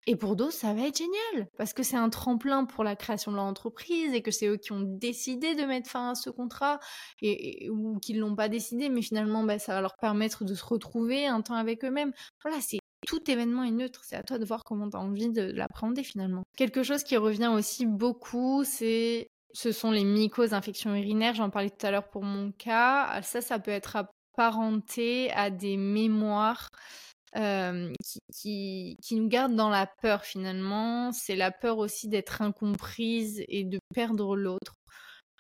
Et 0.07 0.17
pour 0.17 0.37
d'autres, 0.37 0.53
ça 0.53 0.75
va 0.75 0.87
être 0.87 0.99
génial, 0.99 1.49
parce 1.57 1.73
que 1.73 1.83
c'est 1.83 1.97
un 1.97 2.11
tremplin 2.11 2.65
pour 2.67 2.85
la 2.85 2.95
création 2.95 3.31
de 3.31 3.37
leur 3.37 3.47
entreprise 3.47 4.13
et 4.13 4.23
que 4.23 4.31
c'est 4.31 4.47
eux 4.47 4.57
qui 4.57 4.73
ont 4.73 4.83
décidé 4.83 5.55
de 5.55 5.63
mettre 5.63 5.91
fin 5.91 6.11
à 6.11 6.15
ce 6.15 6.29
contrat 6.31 6.79
et, 7.23 7.71
ou 7.71 7.99
qui 8.01 8.13
l'ont 8.13 8.37
pas 8.37 8.49
décidé, 8.49 8.91
mais 8.91 9.03
finalement, 9.03 9.45
bah, 9.45 9.59
ça 9.59 9.75
va 9.75 9.81
leur 9.81 9.97
permettre 9.97 10.45
de 10.45 10.55
se 10.55 10.65
retrouver 10.65 11.27
un 11.27 11.41
temps 11.41 11.55
avec 11.55 11.85
eux-mêmes. 11.85 12.13
Voilà, 12.43 12.61
c'est 12.61 12.79
tout 13.07 13.31
événement 13.31 13.65
est 13.65 13.71
neutre, 13.71 14.01
c'est 14.05 14.17
à 14.17 14.23
toi 14.23 14.39
de 14.39 14.45
voir 14.45 14.63
comment 14.65 14.89
tu 14.89 14.97
as 14.97 15.01
envie 15.01 15.31
de, 15.31 15.53
l'appréhender 15.53 16.03
finalement. 16.03 16.43
Quelque 16.57 16.83
chose 16.83 17.03
qui 17.03 17.17
revient 17.17 17.51
aussi 17.55 17.87
beaucoup, 17.87 18.65
c'est 18.65 19.29
ce 19.53 19.73
sont 19.73 19.91
les 19.91 20.05
mycoses, 20.05 20.53
infections 20.53 20.95
urinaires, 20.95 21.35
j'en 21.35 21.49
parlais 21.49 21.71
tout 21.71 21.87
à 21.87 21.91
l'heure 21.91 22.09
pour 22.09 22.25
mon 22.25 22.51
cas. 22.53 23.23
Ça, 23.23 23.41
ça 23.41 23.59
peut 23.61 23.71
être 23.71 23.97
apparenté 24.37 25.31
à 25.33 25.51
des 25.51 25.77
mémoires 25.77 26.71
qui, 27.35 28.97
nous 29.13 29.29
garde 29.29 29.55
dans 29.55 29.71
la 29.71 29.87
peur 29.87 30.25
finalement. 30.25 31.13
C'est 31.13 31.37
la 31.37 31.51
peur 31.51 31.79
aussi 31.79 32.09
d'être 32.09 32.43
incomprise 32.43 33.43
et 33.49 33.65
de 33.65 33.79
perdre 33.95 34.37
l'autre. 34.37 34.75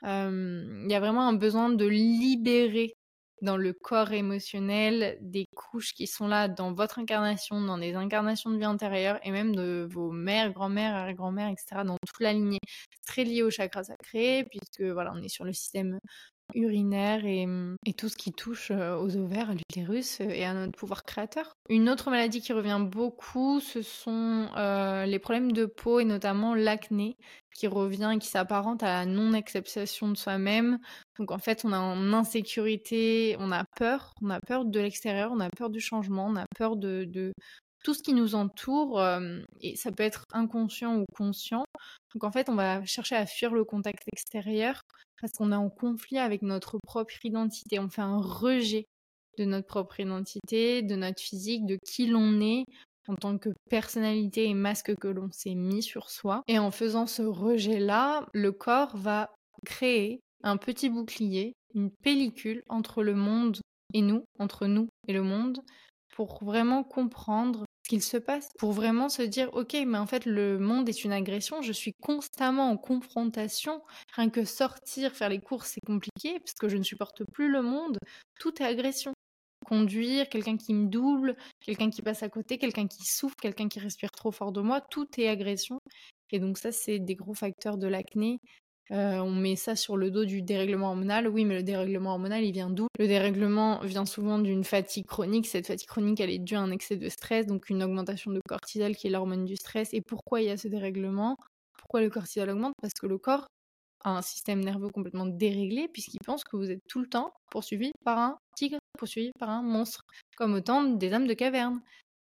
Il 0.02 0.86
y 0.88 0.94
a 0.94 1.00
vraiment 1.00 1.28
un 1.28 1.32
besoin 1.34 1.70
de 1.70 1.86
libérer 1.86 2.94
dans 3.42 3.56
le 3.56 3.72
corps 3.72 4.12
émotionnel 4.12 5.18
des 5.20 5.46
couches 5.54 5.92
qui 5.92 6.06
sont 6.06 6.26
là 6.26 6.48
dans 6.48 6.72
votre 6.72 6.98
incarnation, 6.98 7.60
dans 7.60 7.78
des 7.78 7.94
incarnations 7.94 8.50
de 8.50 8.58
vie 8.58 8.66
antérieure 8.66 9.18
et 9.22 9.30
même 9.30 9.54
de 9.54 9.86
vos 9.90 10.10
mères, 10.10 10.52
grand-mères, 10.52 10.94
arrière-grand-mères, 10.94 11.48
etc. 11.48 11.82
dans 11.84 11.98
toute 12.06 12.20
la 12.20 12.32
lignée. 12.32 12.60
Très 13.06 13.24
lié 13.24 13.42
au 13.42 13.50
chakra 13.50 13.84
sacré 13.84 14.46
puisque 14.50 14.82
voilà, 14.82 15.12
on 15.14 15.22
est 15.22 15.28
sur 15.28 15.44
le 15.44 15.52
système 15.52 15.98
urinaire 16.54 17.24
et, 17.24 17.46
tout 17.96 18.08
ce 18.08 18.16
qui 18.16 18.32
touche 18.32 18.70
aux 18.70 19.16
ovaires, 19.16 19.50
à 19.50 19.54
l'utérus 19.54 20.20
et 20.20 20.44
à 20.44 20.52
notre 20.52 20.76
pouvoir 20.78 21.04
créateur. 21.04 21.52
Une 21.68 21.88
autre 21.88 22.10
maladie 22.10 22.40
qui 22.40 22.52
revient 22.52 22.80
beaucoup, 22.80 23.60
ce 23.60 23.82
sont 23.82 24.48
les 25.06 25.18
problèmes 25.18 25.52
de 25.52 25.66
peau 25.66 26.00
et 26.00 26.04
notamment 26.04 26.54
l'acné 26.54 27.16
qui 27.54 27.66
revient 27.68 28.10
et 28.14 28.18
qui 28.18 28.28
s'apparente 28.28 28.82
à 28.82 28.86
la 28.86 29.06
non-acceptation 29.06 30.08
de 30.08 30.16
soi-même. 30.16 30.78
Donc 31.18 31.30
en 31.30 31.38
fait, 31.38 31.64
on 31.64 31.72
a 31.72 31.78
en 31.78 32.12
insécurité, 32.12 33.36
on 33.38 33.52
a 33.52 33.64
peur, 33.76 34.12
on 34.22 34.30
a 34.30 34.40
peur 34.40 34.64
de 34.64 34.80
l'extérieur, 34.80 35.30
on 35.32 35.40
a 35.40 35.50
peur 35.50 35.70
du 35.70 35.80
changement, 35.80 36.26
on 36.26 36.36
a 36.36 36.46
peur 36.56 36.76
de 36.76 37.32
tout 37.84 37.94
ce 37.94 38.02
qui 38.02 38.14
nous 38.14 38.34
entoure, 38.34 39.00
et 39.60 39.76
ça 39.76 39.92
peut 39.92 40.02
être 40.02 40.24
inconscient 40.32 40.96
ou 40.96 41.04
conscient. 41.14 41.64
Donc 42.14 42.24
en 42.24 42.32
fait, 42.32 42.48
on 42.48 42.54
va 42.54 42.84
chercher 42.84 43.14
à 43.14 43.26
fuir 43.26 43.52
le 43.52 43.64
contact 43.64 44.02
extérieur 44.12 44.80
parce 45.20 45.32
qu'on 45.32 45.52
est 45.52 45.56
en 45.56 45.70
conflit 45.70 46.18
avec 46.18 46.42
notre 46.42 46.78
propre 46.86 47.14
identité. 47.24 47.78
On 47.78 47.88
fait 47.88 48.02
un 48.02 48.20
rejet 48.20 48.84
de 49.38 49.44
notre 49.44 49.66
propre 49.66 50.00
identité, 50.00 50.82
de 50.82 50.94
notre 50.96 51.20
physique, 51.20 51.66
de 51.66 51.78
qui 51.84 52.06
l'on 52.06 52.40
est 52.40 52.64
en 53.08 53.16
tant 53.16 53.38
que 53.38 53.50
personnalité 53.68 54.46
et 54.46 54.54
masque 54.54 54.94
que 54.96 55.08
l'on 55.08 55.30
s'est 55.30 55.54
mis 55.54 55.82
sur 55.82 56.10
soi. 56.10 56.42
Et 56.48 56.58
en 56.58 56.70
faisant 56.70 57.06
ce 57.06 57.22
rejet-là, 57.22 58.26
le 58.32 58.52
corps 58.52 58.96
va 58.96 59.30
créer 59.66 60.20
un 60.42 60.56
petit 60.56 60.88
bouclier, 60.88 61.54
une 61.74 61.90
pellicule 61.90 62.62
entre 62.68 63.02
le 63.02 63.14
monde 63.14 63.58
et 63.92 64.02
nous, 64.02 64.24
entre 64.38 64.66
nous 64.66 64.88
et 65.08 65.12
le 65.12 65.22
monde, 65.22 65.60
pour 66.14 66.42
vraiment 66.44 66.84
comprendre 66.84 67.64
ce 67.84 67.88
qu'il 67.90 68.02
se 68.02 68.16
passe 68.16 68.48
pour 68.58 68.72
vraiment 68.72 69.10
se 69.10 69.20
dire 69.20 69.50
ok 69.52 69.76
mais 69.86 69.98
en 69.98 70.06
fait 70.06 70.24
le 70.24 70.58
monde 70.58 70.88
est 70.88 71.04
une 71.04 71.12
agression. 71.12 71.60
Je 71.60 71.72
suis 71.72 71.92
constamment 72.00 72.70
en 72.70 72.78
confrontation. 72.78 73.82
Rien 74.14 74.30
que 74.30 74.44
sortir 74.44 75.12
faire 75.12 75.28
les 75.28 75.40
courses 75.40 75.72
c'est 75.74 75.84
compliqué 75.86 76.38
parce 76.40 76.54
que 76.54 76.68
je 76.68 76.78
ne 76.78 76.82
supporte 76.82 77.24
plus 77.32 77.50
le 77.50 77.60
monde. 77.60 77.98
Tout 78.40 78.62
est 78.62 78.66
agression. 78.66 79.12
Conduire 79.66 80.28
quelqu'un 80.30 80.56
qui 80.56 80.72
me 80.72 80.88
double 80.88 81.36
quelqu'un 81.60 81.90
qui 81.90 82.00
passe 82.00 82.22
à 82.22 82.28
côté 82.30 82.56
quelqu'un 82.58 82.86
qui 82.86 83.04
souffle 83.04 83.36
quelqu'un 83.40 83.68
qui 83.68 83.80
respire 83.80 84.10
trop 84.10 84.32
fort 84.32 84.52
de 84.52 84.62
moi 84.62 84.80
tout 84.80 85.08
est 85.18 85.28
agression. 85.28 85.78
Et 86.30 86.38
donc 86.38 86.56
ça 86.56 86.72
c'est 86.72 86.98
des 86.98 87.14
gros 87.14 87.34
facteurs 87.34 87.76
de 87.76 87.86
l'acné 87.86 88.40
euh, 88.90 89.18
on 89.18 89.30
met 89.30 89.56
ça 89.56 89.76
sur 89.76 89.96
le 89.96 90.10
dos 90.10 90.24
du 90.24 90.42
dérèglement 90.42 90.88
hormonal. 90.88 91.28
Oui, 91.28 91.44
mais 91.44 91.54
le 91.56 91.62
dérèglement 91.62 92.12
hormonal, 92.12 92.44
il 92.44 92.52
vient 92.52 92.70
d'où? 92.70 92.86
Le 92.98 93.06
dérèglement 93.06 93.80
vient 93.80 94.04
souvent 94.04 94.38
d'une 94.38 94.64
fatigue 94.64 95.06
chronique. 95.06 95.46
Cette 95.46 95.66
fatigue 95.66 95.88
chronique, 95.88 96.20
elle 96.20 96.30
est 96.30 96.38
due 96.38 96.56
à 96.56 96.60
un 96.60 96.70
excès 96.70 96.96
de 96.96 97.08
stress, 97.08 97.46
donc 97.46 97.70
une 97.70 97.82
augmentation 97.82 98.30
de 98.30 98.40
cortisol 98.46 98.94
qui 98.94 99.06
est 99.06 99.10
l'hormone 99.10 99.44
du 99.44 99.56
stress. 99.56 99.94
Et 99.94 100.02
pourquoi 100.02 100.42
il 100.42 100.48
y 100.48 100.50
a 100.50 100.56
ce 100.56 100.68
dérèglement? 100.68 101.36
Pourquoi 101.78 102.02
le 102.02 102.10
cortisol 102.10 102.50
augmente? 102.50 102.74
Parce 102.80 102.94
que 102.94 103.06
le 103.06 103.18
corps 103.18 103.46
a 104.04 104.10
un 104.10 104.22
système 104.22 104.60
nerveux 104.62 104.90
complètement 104.90 105.26
déréglé 105.26 105.88
puisqu'il 105.88 106.18
pense 106.24 106.44
que 106.44 106.56
vous 106.56 106.70
êtes 106.70 106.82
tout 106.88 107.00
le 107.00 107.08
temps 107.08 107.32
poursuivi 107.50 107.90
par 108.04 108.18
un 108.18 108.36
tigre, 108.54 108.78
poursuivi 108.98 109.30
par 109.38 109.48
un 109.48 109.62
monstre, 109.62 110.02
comme 110.36 110.54
autant 110.54 110.84
des 110.84 111.12
âmes 111.14 111.26
de 111.26 111.34
caverne. 111.34 111.80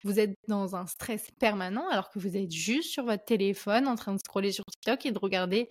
Vous 0.03 0.19
êtes 0.19 0.33
dans 0.47 0.75
un 0.75 0.87
stress 0.87 1.27
permanent 1.39 1.87
alors 1.89 2.09
que 2.09 2.19
vous 2.19 2.35
êtes 2.35 2.51
juste 2.51 2.89
sur 2.89 3.05
votre 3.05 3.23
téléphone 3.23 3.87
en 3.87 3.95
train 3.95 4.13
de 4.13 4.19
scroller 4.19 4.51
sur 4.51 4.65
TikTok 4.65 5.05
et 5.05 5.11
de 5.11 5.19
regarder 5.19 5.69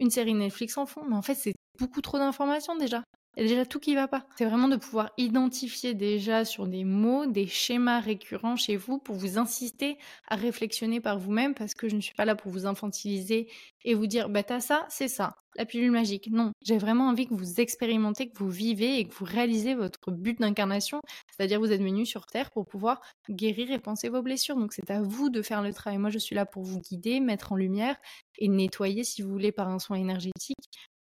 une 0.00 0.10
série 0.10 0.34
Netflix 0.34 0.76
en 0.78 0.86
fond, 0.86 1.04
mais 1.08 1.16
en 1.16 1.22
fait, 1.22 1.34
c'est 1.34 1.54
beaucoup 1.78 2.00
trop 2.00 2.18
d'informations 2.18 2.76
déjà. 2.76 3.02
Il 3.38 3.42
y 3.42 3.44
a 3.44 3.48
déjà 3.50 3.64
tout 3.64 3.78
qui 3.78 3.94
va 3.94 4.08
pas. 4.08 4.26
C'est 4.36 4.46
vraiment 4.46 4.66
de 4.66 4.74
pouvoir 4.74 5.12
identifier 5.16 5.94
déjà 5.94 6.44
sur 6.44 6.66
des 6.66 6.82
mots, 6.82 7.24
des 7.24 7.46
schémas 7.46 8.00
récurrents 8.00 8.56
chez 8.56 8.74
vous 8.74 8.98
pour 8.98 9.14
vous 9.14 9.38
inciter 9.38 9.96
à 10.26 10.34
réflexionner 10.34 11.00
par 11.00 11.20
vous-même 11.20 11.54
parce 11.54 11.72
que 11.74 11.88
je 11.88 11.94
ne 11.94 12.00
suis 12.00 12.16
pas 12.16 12.24
là 12.24 12.34
pour 12.34 12.50
vous 12.50 12.66
infantiliser 12.66 13.48
et 13.84 13.94
vous 13.94 14.08
dire 14.08 14.28
bah 14.28 14.42
t'as 14.42 14.58
ça, 14.58 14.86
c'est 14.88 15.06
ça, 15.06 15.36
la 15.54 15.66
pilule 15.66 15.92
magique. 15.92 16.28
Non, 16.32 16.50
j'ai 16.62 16.78
vraiment 16.78 17.06
envie 17.06 17.28
que 17.28 17.34
vous 17.34 17.60
expérimentez, 17.60 18.28
que 18.28 18.38
vous 18.40 18.50
vivez 18.50 18.98
et 18.98 19.06
que 19.06 19.14
vous 19.14 19.24
réalisez 19.24 19.76
votre 19.76 20.10
but 20.10 20.40
d'incarnation, 20.40 21.00
c'est-à-dire 21.30 21.60
vous 21.60 21.70
êtes 21.70 21.80
venu 21.80 22.06
sur 22.06 22.26
Terre 22.26 22.50
pour 22.50 22.66
pouvoir 22.66 23.00
guérir 23.30 23.70
et 23.70 23.78
penser 23.78 24.08
vos 24.08 24.20
blessures. 24.20 24.56
Donc 24.56 24.72
c'est 24.72 24.90
à 24.90 25.00
vous 25.00 25.30
de 25.30 25.42
faire 25.42 25.62
le 25.62 25.72
travail. 25.72 25.98
Moi 25.98 26.10
je 26.10 26.18
suis 26.18 26.34
là 26.34 26.44
pour 26.44 26.64
vous 26.64 26.80
guider, 26.80 27.20
mettre 27.20 27.52
en 27.52 27.56
lumière 27.56 27.94
et 28.36 28.48
nettoyer 28.48 29.04
si 29.04 29.22
vous 29.22 29.30
voulez 29.30 29.52
par 29.52 29.68
un 29.68 29.78
soin 29.78 29.96
énergétique 29.96 30.56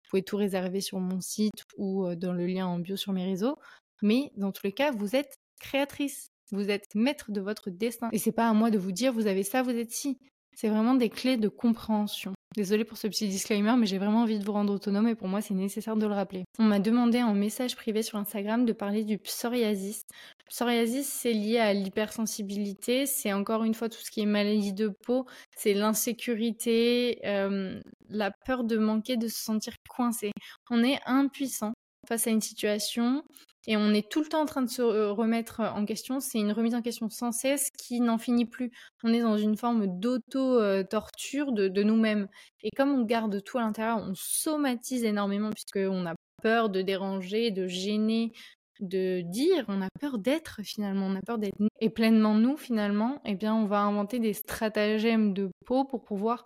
vous 0.08 0.12
pouvez 0.12 0.24
tout 0.24 0.38
réserver 0.38 0.80
sur 0.80 1.00
mon 1.00 1.20
site 1.20 1.66
ou 1.78 2.16
dans 2.16 2.32
le 2.34 2.48
lien 2.48 2.66
en 2.66 2.80
bio 2.80 2.96
sur 2.96 3.12
mes 3.12 3.26
réseaux. 3.26 3.58
Mais 4.02 4.32
dans 4.38 4.54
tous 4.54 4.64
les 4.64 4.72
cas, 4.72 4.92
vous 4.92 5.16
êtes 5.16 5.38
créatrice. 5.60 6.30
Vous 6.52 6.70
êtes 6.70 6.96
maître 6.96 7.32
de 7.32 7.42
votre 7.42 7.70
destin. 7.70 8.08
Et 8.14 8.18
c'est 8.18 8.32
pas 8.32 8.48
à 8.48 8.54
moi 8.54 8.72
de 8.72 8.78
vous 8.78 8.94
dire 8.94 9.12
vous 9.12 9.28
avez 9.28 9.44
ça, 9.44 9.64
vous 9.64 9.72
êtes 9.72 9.92
ci. 9.92 10.18
C'est 10.56 10.70
vraiment 10.70 10.96
des 10.96 11.10
clés 11.10 11.36
de 11.36 11.50
compréhension. 11.50 12.34
Désolée 12.56 12.86
pour 12.86 12.98
ce 12.98 13.08
petit 13.08 13.28
disclaimer, 13.28 13.76
mais 13.78 13.86
j'ai 13.86 14.00
vraiment 14.00 14.22
envie 14.22 14.40
de 14.40 14.46
vous 14.46 14.54
rendre 14.54 14.74
autonome 14.74 15.08
et 15.10 15.14
pour 15.14 15.28
moi 15.28 15.42
c'est 15.42 15.54
nécessaire 15.54 15.96
de 15.96 16.08
le 16.08 16.14
rappeler. 16.14 16.46
On 16.58 16.64
m'a 16.64 16.80
demandé 16.80 17.22
en 17.22 17.36
message 17.36 17.76
privé 17.76 18.02
sur 18.02 18.18
Instagram 18.18 18.66
de 18.66 18.74
parler 18.74 19.04
du 19.04 19.20
psoriasis. 19.20 20.02
Le 20.40 20.50
psoriasis, 20.50 21.06
c'est 21.06 21.34
lié 21.34 21.60
à 21.60 21.74
l'hypersensibilité, 21.74 23.06
c'est 23.06 23.34
encore 23.34 23.66
une 23.66 23.76
fois 23.76 23.90
tout 23.90 24.00
ce 24.02 24.10
qui 24.10 24.22
est 24.22 24.26
maladie 24.26 24.74
de 24.74 24.88
peau, 24.88 25.28
c'est 25.56 25.76
l'insécurité, 25.76 27.20
la 28.10 28.32
peur 28.46 28.64
de 28.64 28.78
manquer, 28.78 29.18
de 29.18 29.28
se 29.28 29.44
sentir 29.44 29.77
On 30.70 30.84
est 30.84 31.00
impuissant 31.06 31.74
face 32.08 32.28
à 32.28 32.32
une 32.32 32.42
situation 32.42 33.24
et 33.68 33.76
on 33.76 33.90
est 33.90 34.10
tout 34.10 34.22
le 34.22 34.28
temps 34.28 34.42
en 34.42 34.46
train 34.46 34.62
de 34.62 34.70
se 34.70 34.82
euh, 34.82 35.12
remettre 35.12 35.60
en 35.60 35.86
question. 35.86 36.22
C'est 36.22 36.40
une 36.40 36.54
remise 36.54 36.74
en 36.74 36.82
question 36.82 37.10
sans 37.10 37.34
cesse 37.34 37.70
qui 37.72 38.00
n'en 38.00 38.18
finit 38.18 38.46
plus. 38.46 38.72
On 39.04 39.14
est 39.14 39.20
dans 39.20 39.38
une 39.38 39.58
forme 39.58 40.00
d'auto-torture 40.00 41.52
de, 41.52 41.68
de 41.68 41.84
nous-mêmes. 41.84 42.28
Et 42.64 42.70
comme 42.76 42.92
on 42.92 43.04
garde 43.04 43.44
tout 43.44 43.58
à 43.58 43.62
l'intérieur, 43.62 43.98
on 43.98 44.14
somatise 44.16 45.04
énormément 45.04 45.50
puisqu'on 45.52 46.06
a 46.06 46.16
peur 46.42 46.70
de 46.70 46.82
déranger, 46.82 47.52
de 47.52 47.68
gêner, 47.68 48.32
de 48.80 49.22
dire, 49.22 49.66
on 49.68 49.82
a 49.82 49.90
peur 50.00 50.18
d'être 50.18 50.62
finalement, 50.64 51.08
on 51.08 51.16
a 51.16 51.22
peur 51.22 51.38
d'être 51.38 51.58
et 51.82 51.90
pleinement 51.90 52.36
nous 52.36 52.58
finalement, 52.58 53.22
eh 53.26 53.36
bien 53.36 53.56
on 53.56 53.66
va 53.66 53.80
inventer 53.80 54.20
des 54.20 54.34
stratagèmes 54.34 55.34
de 55.34 55.50
peau 55.66 55.84
pour 55.84 56.04
pouvoir 56.04 56.46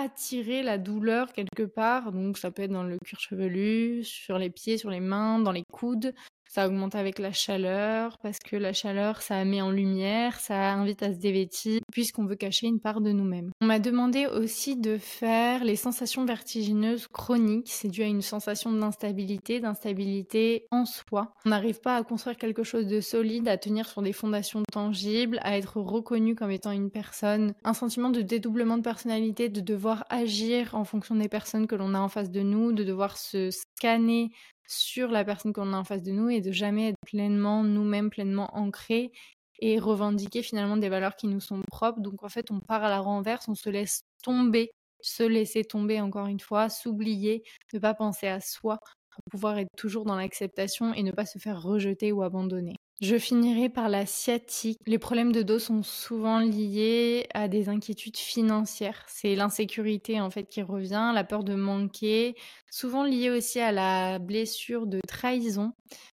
attirer 0.00 0.62
la 0.62 0.78
douleur 0.78 1.32
quelque 1.32 1.62
part. 1.62 2.12
Donc 2.12 2.38
ça 2.38 2.50
peut 2.50 2.62
être 2.62 2.72
dans 2.72 2.82
le 2.84 2.98
cuir 3.04 3.20
chevelu, 3.20 4.04
sur 4.04 4.38
les 4.38 4.50
pieds, 4.50 4.78
sur 4.78 4.90
les 4.90 5.00
mains, 5.00 5.38
dans 5.38 5.52
les 5.52 5.64
coudes. 5.72 6.14
Ça 6.56 6.68
augmente 6.68 6.94
avec 6.94 7.18
la 7.18 7.32
chaleur, 7.32 8.16
parce 8.22 8.38
que 8.38 8.56
la 8.56 8.72
chaleur, 8.72 9.20
ça 9.20 9.44
met 9.44 9.60
en 9.60 9.70
lumière, 9.70 10.40
ça 10.40 10.72
invite 10.72 11.02
à 11.02 11.12
se 11.12 11.18
dévêtir, 11.18 11.82
puisqu'on 11.92 12.24
veut 12.24 12.34
cacher 12.34 12.66
une 12.66 12.80
part 12.80 13.02
de 13.02 13.12
nous-mêmes. 13.12 13.50
On 13.60 13.66
m'a 13.66 13.78
demandé 13.78 14.26
aussi 14.26 14.74
de 14.74 14.96
faire 14.96 15.64
les 15.64 15.76
sensations 15.76 16.24
vertigineuses 16.24 17.08
chroniques. 17.08 17.68
C'est 17.70 17.90
dû 17.90 18.02
à 18.02 18.06
une 18.06 18.22
sensation 18.22 18.72
d'instabilité, 18.72 19.60
d'instabilité 19.60 20.64
en 20.70 20.86
soi. 20.86 21.34
On 21.44 21.50
n'arrive 21.50 21.82
pas 21.82 21.96
à 21.96 22.02
construire 22.04 22.38
quelque 22.38 22.64
chose 22.64 22.86
de 22.86 23.02
solide, 23.02 23.48
à 23.48 23.58
tenir 23.58 23.86
sur 23.86 24.00
des 24.00 24.14
fondations 24.14 24.62
tangibles, 24.72 25.40
à 25.42 25.58
être 25.58 25.78
reconnu 25.78 26.36
comme 26.36 26.50
étant 26.50 26.70
une 26.70 26.90
personne. 26.90 27.52
Un 27.64 27.74
sentiment 27.74 28.08
de 28.08 28.22
dédoublement 28.22 28.78
de 28.78 28.82
personnalité, 28.82 29.50
de 29.50 29.60
devoir 29.60 30.06
agir 30.08 30.74
en 30.74 30.84
fonction 30.84 31.16
des 31.16 31.28
personnes 31.28 31.66
que 31.66 31.74
l'on 31.74 31.92
a 31.92 32.00
en 32.00 32.08
face 32.08 32.30
de 32.30 32.40
nous, 32.40 32.72
de 32.72 32.82
devoir 32.82 33.18
se 33.18 33.50
scanner 33.50 34.30
sur 34.68 35.08
la 35.10 35.24
personne 35.24 35.52
qu'on 35.52 35.72
a 35.72 35.76
en 35.76 35.84
face 35.84 36.02
de 36.02 36.12
nous 36.12 36.28
et 36.30 36.40
de 36.40 36.52
jamais 36.52 36.88
être 36.90 36.98
pleinement 37.06 37.62
nous-mêmes, 37.64 38.10
pleinement 38.10 38.56
ancrés 38.56 39.12
et 39.60 39.78
revendiquer 39.78 40.42
finalement 40.42 40.76
des 40.76 40.88
valeurs 40.88 41.16
qui 41.16 41.28
nous 41.28 41.40
sont 41.40 41.62
propres. 41.70 42.00
Donc 42.00 42.22
en 42.22 42.28
fait, 42.28 42.50
on 42.50 42.60
part 42.60 42.84
à 42.84 42.90
la 42.90 43.00
renverse, 43.00 43.48
on 43.48 43.54
se 43.54 43.70
laisse 43.70 44.02
tomber, 44.22 44.70
se 45.00 45.22
laisser 45.22 45.64
tomber 45.64 46.00
encore 46.00 46.26
une 46.26 46.40
fois, 46.40 46.68
s'oublier, 46.68 47.42
ne 47.72 47.78
pas 47.78 47.94
penser 47.94 48.28
à 48.28 48.40
soi 48.40 48.78
pour 49.10 49.22
pouvoir 49.30 49.58
être 49.58 49.70
toujours 49.76 50.04
dans 50.04 50.16
l'acceptation 50.16 50.92
et 50.94 51.02
ne 51.02 51.12
pas 51.12 51.26
se 51.26 51.38
faire 51.38 51.62
rejeter 51.62 52.12
ou 52.12 52.22
abandonner. 52.22 52.76
Je 53.02 53.18
finirai 53.18 53.68
par 53.68 53.90
la 53.90 54.06
sciatique. 54.06 54.78
Les 54.86 54.98
problèmes 54.98 55.30
de 55.30 55.42
dos 55.42 55.58
sont 55.58 55.82
souvent 55.82 56.38
liés 56.38 57.26
à 57.34 57.46
des 57.46 57.68
inquiétudes 57.68 58.16
financières. 58.16 59.04
C'est 59.06 59.34
l'insécurité 59.36 60.18
en 60.18 60.30
fait 60.30 60.44
qui 60.44 60.62
revient, 60.62 61.12
la 61.14 61.22
peur 61.22 61.44
de 61.44 61.54
manquer, 61.54 62.34
souvent 62.70 63.04
lié 63.04 63.28
aussi 63.28 63.60
à 63.60 63.70
la 63.70 64.18
blessure 64.18 64.86
de 64.86 65.00
trahison, 65.06 65.72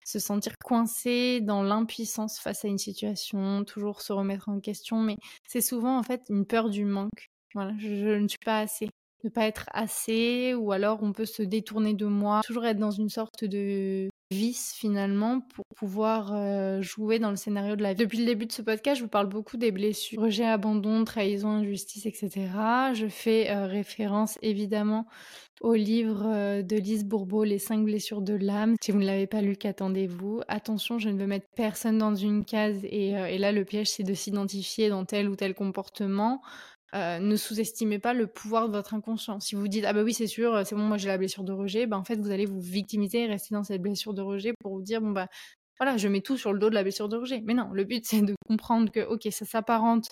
se 0.05 0.19
sentir 0.19 0.53
coincé 0.63 1.41
dans 1.41 1.63
l'impuissance 1.63 2.39
face 2.39 2.63
à 2.63 2.69
une 2.69 2.77
situation, 2.77 3.65
toujours 3.65 4.01
se 4.01 4.13
remettre 4.13 4.47
en 4.47 4.61
question, 4.61 5.01
mais 5.01 5.17
c'est 5.49 5.61
souvent 5.61 5.99
en 5.99 6.03
fait 6.03 6.21
une 6.29 6.45
peur 6.45 6.69
du 6.69 6.85
manque. 6.85 7.29
Voilà, 7.55 7.73
je 7.77 8.17
ne 8.17 8.27
suis 8.29 8.37
pas 8.45 8.59
assez 8.59 8.89
ne 9.23 9.29
pas 9.29 9.45
être 9.45 9.65
assez, 9.73 10.53
ou 10.53 10.71
alors 10.71 10.99
on 11.01 11.13
peut 11.13 11.25
se 11.25 11.43
détourner 11.43 11.93
de 11.93 12.05
moi, 12.05 12.41
toujours 12.45 12.65
être 12.65 12.79
dans 12.79 12.91
une 12.91 13.09
sorte 13.09 13.43
de 13.43 14.09
vice 14.31 14.75
finalement 14.77 15.41
pour 15.41 15.65
pouvoir 15.75 16.33
euh, 16.33 16.81
jouer 16.81 17.17
dans 17.17 17.31
le 17.31 17.35
scénario 17.35 17.75
de 17.75 17.81
la 17.81 17.93
vie. 17.93 17.99
Depuis 17.99 18.19
le 18.19 18.25
début 18.25 18.45
de 18.45 18.51
ce 18.51 18.61
podcast, 18.61 18.97
je 18.97 19.03
vous 19.03 19.09
parle 19.09 19.27
beaucoup 19.27 19.57
des 19.57 19.71
blessures, 19.71 20.21
rejet, 20.21 20.45
abandon, 20.45 21.03
trahison, 21.03 21.49
injustice, 21.49 22.05
etc. 22.05 22.47
Je 22.93 23.07
fais 23.07 23.49
euh, 23.49 23.65
référence 23.65 24.37
évidemment 24.41 25.07
au 25.61 25.73
livre 25.73 26.23
euh, 26.27 26.61
de 26.61 26.77
Lise 26.77 27.05
Bourbeau, 27.05 27.43
Les 27.43 27.57
cinq 27.57 27.83
blessures 27.83 28.21
de 28.21 28.35
l'âme. 28.35 28.75
Si 28.81 28.91
vous 28.91 28.99
ne 28.99 29.05
l'avez 29.05 29.27
pas 29.27 29.41
lu, 29.41 29.55
qu'attendez-vous? 29.55 30.41
Attention, 30.47 30.99
je 30.99 31.09
ne 31.09 31.19
veux 31.19 31.27
mettre 31.27 31.47
personne 31.55 31.97
dans 31.97 32.13
une 32.13 32.45
case 32.45 32.83
et, 32.83 33.09
et 33.09 33.37
là 33.39 33.51
le 33.51 33.65
piège 33.65 33.89
c'est 33.89 34.03
de 34.03 34.13
s'identifier 34.13 34.89
dans 34.89 35.05
tel 35.05 35.27
ou 35.27 35.35
tel 35.35 35.55
comportement. 35.55 36.41
Euh, 36.95 37.19
ne 37.19 37.35
sous-estimez 37.35 37.99
pas 37.99 38.13
le 38.13 38.25
pouvoir 38.25 38.67
de 38.67 38.73
votre 38.75 38.95
inconscient. 38.95 39.39
Si 39.39 39.53
vous 39.55 39.67
dites 39.67 39.85
ah 39.85 39.93
bah 39.93 40.01
oui 40.03 40.13
c'est 40.13 40.27
sûr, 40.27 40.55
euh, 40.55 40.63
c'est 40.65 40.75
bon 40.75 40.81
moi 40.81 40.97
j'ai 40.97 41.07
la 41.07 41.19
blessure 41.19 41.43
de 41.43 41.51
rejet, 41.51 41.85
bah 41.85 41.97
en 41.97 42.03
fait 42.03 42.15
vous 42.15 42.31
allez 42.31 42.47
vous 42.47 42.59
victimiser 42.59 43.23
et 43.23 43.27
rester 43.27 43.53
dans 43.53 43.63
cette 43.63 43.81
blessure 43.81 44.15
de 44.15 44.23
rejet 44.23 44.53
pour 44.59 44.73
vous 44.73 44.81
dire 44.81 44.99
bon 44.99 45.11
bah 45.11 45.27
voilà 45.79 45.97
je 45.97 46.07
mets 46.07 46.21
tout 46.21 46.35
sur 46.35 46.51
le 46.51 46.59
dos 46.59 46.69
de 46.69 46.75
la 46.75 46.81
blessure 46.83 47.07
de 47.07 47.17
rejet. 47.17 47.41
Mais 47.45 47.53
non, 47.53 47.69
le 47.73 47.83
but 47.83 48.03
c'est 48.05 48.21
de 48.21 48.33
comprendre 48.47 48.91
que 48.91 49.01
ok 49.01 49.27
ça 49.31 49.45
s'apparente 49.45 50.09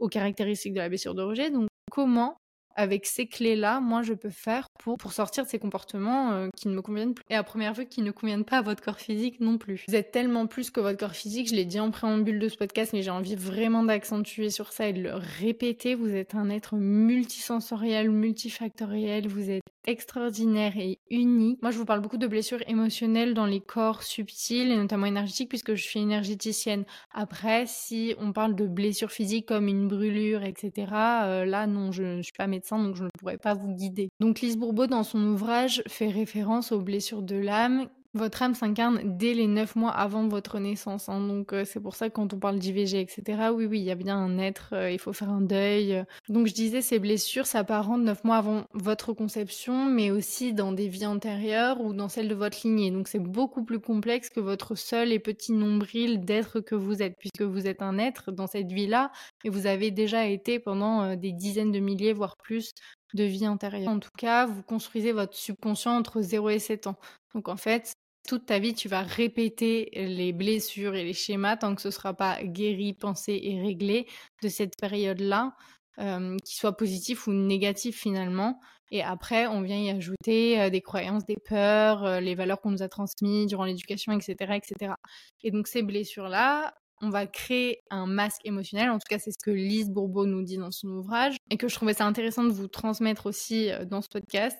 aux 0.00 0.08
caractéristiques 0.08 0.74
de 0.74 0.80
la 0.80 0.88
blessure 0.88 1.14
de 1.14 1.22
rejet. 1.22 1.50
Donc 1.50 1.68
comment 1.90 2.36
avec 2.78 3.06
ces 3.06 3.26
clés-là, 3.26 3.80
moi, 3.80 4.02
je 4.02 4.14
peux 4.14 4.30
faire 4.30 4.68
pour, 4.78 5.12
sortir 5.12 5.44
de 5.44 5.48
ces 5.48 5.58
comportements 5.58 6.30
euh, 6.30 6.48
qui 6.56 6.68
ne 6.68 6.74
me 6.74 6.80
conviennent 6.80 7.12
plus. 7.12 7.24
Et 7.28 7.34
à 7.34 7.42
première 7.42 7.74
vue, 7.74 7.86
qui 7.86 8.02
ne 8.02 8.12
conviennent 8.12 8.44
pas 8.44 8.58
à 8.58 8.62
votre 8.62 8.82
corps 8.82 9.00
physique 9.00 9.40
non 9.40 9.58
plus. 9.58 9.84
Vous 9.88 9.96
êtes 9.96 10.12
tellement 10.12 10.46
plus 10.46 10.70
que 10.70 10.78
votre 10.78 10.96
corps 10.96 11.14
physique, 11.14 11.48
je 11.48 11.56
l'ai 11.56 11.64
dit 11.64 11.80
en 11.80 11.90
préambule 11.90 12.38
de 12.38 12.48
ce 12.48 12.56
podcast, 12.56 12.92
mais 12.92 13.02
j'ai 13.02 13.10
envie 13.10 13.34
vraiment 13.34 13.82
d'accentuer 13.82 14.50
sur 14.50 14.72
ça 14.72 14.86
et 14.88 14.92
de 14.92 15.02
le 15.02 15.14
répéter. 15.14 15.96
Vous 15.96 16.14
êtes 16.14 16.36
un 16.36 16.50
être 16.50 16.76
multisensoriel, 16.76 18.10
multifactoriel, 18.10 19.26
vous 19.26 19.50
êtes 19.50 19.62
extraordinaire 19.88 20.76
et 20.76 21.00
unique. 21.10 21.62
Moi, 21.62 21.70
je 21.70 21.78
vous 21.78 21.86
parle 21.86 22.02
beaucoup 22.02 22.18
de 22.18 22.26
blessures 22.26 22.62
émotionnelles 22.68 23.32
dans 23.32 23.46
les 23.46 23.60
corps 23.60 24.02
subtils 24.02 24.70
et 24.70 24.76
notamment 24.76 25.06
énergétiques 25.06 25.48
puisque 25.48 25.74
je 25.74 25.82
suis 25.82 25.98
énergéticienne. 25.98 26.84
Après, 27.10 27.64
si 27.66 28.14
on 28.18 28.32
parle 28.32 28.54
de 28.54 28.66
blessures 28.66 29.10
physiques 29.10 29.46
comme 29.46 29.66
une 29.66 29.88
brûlure, 29.88 30.44
etc., 30.44 30.92
euh, 30.92 31.44
là, 31.46 31.66
non, 31.66 31.90
je 31.90 32.02
ne 32.02 32.22
suis 32.22 32.34
pas 32.36 32.46
médecin 32.46 32.78
donc 32.78 32.96
je 32.96 33.04
ne 33.04 33.10
pourrais 33.18 33.38
pas 33.38 33.54
vous 33.54 33.74
guider. 33.74 34.10
Donc 34.20 34.40
Lise 34.40 34.58
Bourbeau, 34.58 34.86
dans 34.86 35.04
son 35.04 35.22
ouvrage, 35.24 35.82
fait 35.88 36.10
référence 36.10 36.70
aux 36.70 36.80
blessures 36.80 37.22
de 37.22 37.36
l'âme 37.36 37.88
votre 38.14 38.42
âme 38.42 38.54
s'incarne 38.54 39.00
dès 39.04 39.34
les 39.34 39.46
neuf 39.46 39.76
mois 39.76 39.90
avant 39.90 40.28
votre 40.28 40.58
naissance. 40.58 41.08
Hein. 41.08 41.20
donc 41.26 41.52
euh, 41.52 41.64
c'est 41.64 41.80
pour 41.80 41.94
ça 41.94 42.08
que 42.08 42.14
quand 42.14 42.32
on 42.32 42.38
parle 42.38 42.58
d'IVG, 42.58 43.00
etc., 43.00 43.50
oui, 43.54 43.66
oui, 43.66 43.80
il 43.80 43.84
y 43.84 43.90
a 43.90 43.94
bien 43.94 44.16
un 44.16 44.38
être, 44.38 44.70
euh, 44.72 44.90
il 44.90 44.98
faut 44.98 45.12
faire 45.12 45.30
un 45.30 45.40
deuil. 45.40 46.04
Donc 46.28 46.46
je 46.46 46.54
disais, 46.54 46.80
ces 46.80 46.98
blessures 46.98 47.46
s'apparentent 47.46 48.02
neuf 48.02 48.24
mois 48.24 48.36
avant 48.36 48.64
votre 48.72 49.12
conception, 49.12 49.84
mais 49.84 50.10
aussi 50.10 50.52
dans 50.52 50.72
des 50.72 50.88
vies 50.88 51.06
antérieures 51.06 51.80
ou 51.80 51.92
dans 51.92 52.08
celles 52.08 52.28
de 52.28 52.34
votre 52.34 52.58
lignée. 52.64 52.90
Donc 52.90 53.08
c'est 53.08 53.18
beaucoup 53.18 53.64
plus 53.64 53.80
complexe 53.80 54.30
que 54.30 54.40
votre 54.40 54.74
seul 54.74 55.12
et 55.12 55.18
petit 55.18 55.52
nombril 55.52 56.24
d'être 56.24 56.60
que 56.60 56.74
vous 56.74 57.02
êtes, 57.02 57.16
puisque 57.18 57.42
vous 57.42 57.66
êtes 57.66 57.82
un 57.82 57.98
être 57.98 58.32
dans 58.32 58.46
cette 58.46 58.72
vie-là, 58.72 59.12
et 59.44 59.50
vous 59.50 59.66
avez 59.66 59.90
déjà 59.90 60.26
été 60.26 60.58
pendant 60.58 61.02
euh, 61.02 61.16
des 61.16 61.32
dizaines 61.32 61.72
de 61.72 61.78
milliers, 61.78 62.12
voire 62.12 62.36
plus, 62.36 62.72
de 63.14 63.24
vie 63.24 63.48
antérieure. 63.48 63.90
En 63.90 63.98
tout 63.98 64.10
cas, 64.16 64.46
vous 64.46 64.62
construisez 64.62 65.12
votre 65.12 65.36
subconscient 65.36 65.96
entre 65.96 66.20
0 66.20 66.50
et 66.50 66.58
7 66.58 66.86
ans. 66.88 66.96
Donc 67.34 67.48
en 67.48 67.56
fait, 67.56 67.92
toute 68.26 68.46
ta 68.46 68.58
vie, 68.58 68.74
tu 68.74 68.88
vas 68.88 69.02
répéter 69.02 69.90
les 69.94 70.32
blessures 70.32 70.94
et 70.94 71.04
les 71.04 71.14
schémas 71.14 71.56
tant 71.56 71.74
que 71.74 71.80
ce 71.80 71.88
ne 71.88 71.92
sera 71.92 72.14
pas 72.14 72.42
guéri, 72.42 72.92
pensé 72.92 73.40
et 73.42 73.60
réglé 73.60 74.06
de 74.42 74.48
cette 74.48 74.76
période-là, 74.78 75.54
euh, 75.98 76.36
qu'il 76.44 76.56
soit 76.58 76.76
positif 76.76 77.26
ou 77.26 77.32
négatif 77.32 77.98
finalement. 77.98 78.60
Et 78.90 79.02
après, 79.02 79.46
on 79.46 79.62
vient 79.62 79.78
y 79.78 79.90
ajouter 79.90 80.60
euh, 80.60 80.70
des 80.70 80.80
croyances, 80.80 81.24
des 81.26 81.36
peurs, 81.36 82.04
euh, 82.04 82.20
les 82.20 82.34
valeurs 82.34 82.60
qu'on 82.60 82.70
nous 82.70 82.82
a 82.82 82.88
transmises 82.88 83.46
durant 83.46 83.64
l'éducation, 83.64 84.12
etc., 84.12 84.54
etc. 84.56 84.94
Et 85.42 85.50
donc 85.50 85.66
ces 85.66 85.82
blessures-là, 85.82 86.74
on 87.00 87.10
va 87.10 87.26
créer 87.26 87.80
un 87.90 88.06
masque 88.06 88.40
émotionnel. 88.44 88.90
En 88.90 88.98
tout 88.98 89.08
cas, 89.08 89.18
c'est 89.18 89.32
ce 89.32 89.38
que 89.42 89.50
Lise 89.50 89.90
Bourbeau 89.90 90.26
nous 90.26 90.42
dit 90.42 90.56
dans 90.56 90.70
son 90.70 90.88
ouvrage 90.88 91.36
et 91.50 91.56
que 91.56 91.68
je 91.68 91.74
trouvais 91.74 91.94
ça 91.94 92.06
intéressant 92.06 92.44
de 92.44 92.50
vous 92.50 92.68
transmettre 92.68 93.26
aussi 93.26 93.70
euh, 93.70 93.84
dans 93.84 94.02
ce 94.02 94.08
podcast, 94.08 94.58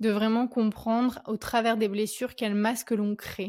de 0.00 0.10
vraiment 0.10 0.48
comprendre 0.48 1.20
au 1.26 1.36
travers 1.36 1.76
des 1.76 1.88
blessures 1.88 2.34
quel 2.34 2.54
masque 2.54 2.90
l'on 2.90 3.16
crée. 3.16 3.48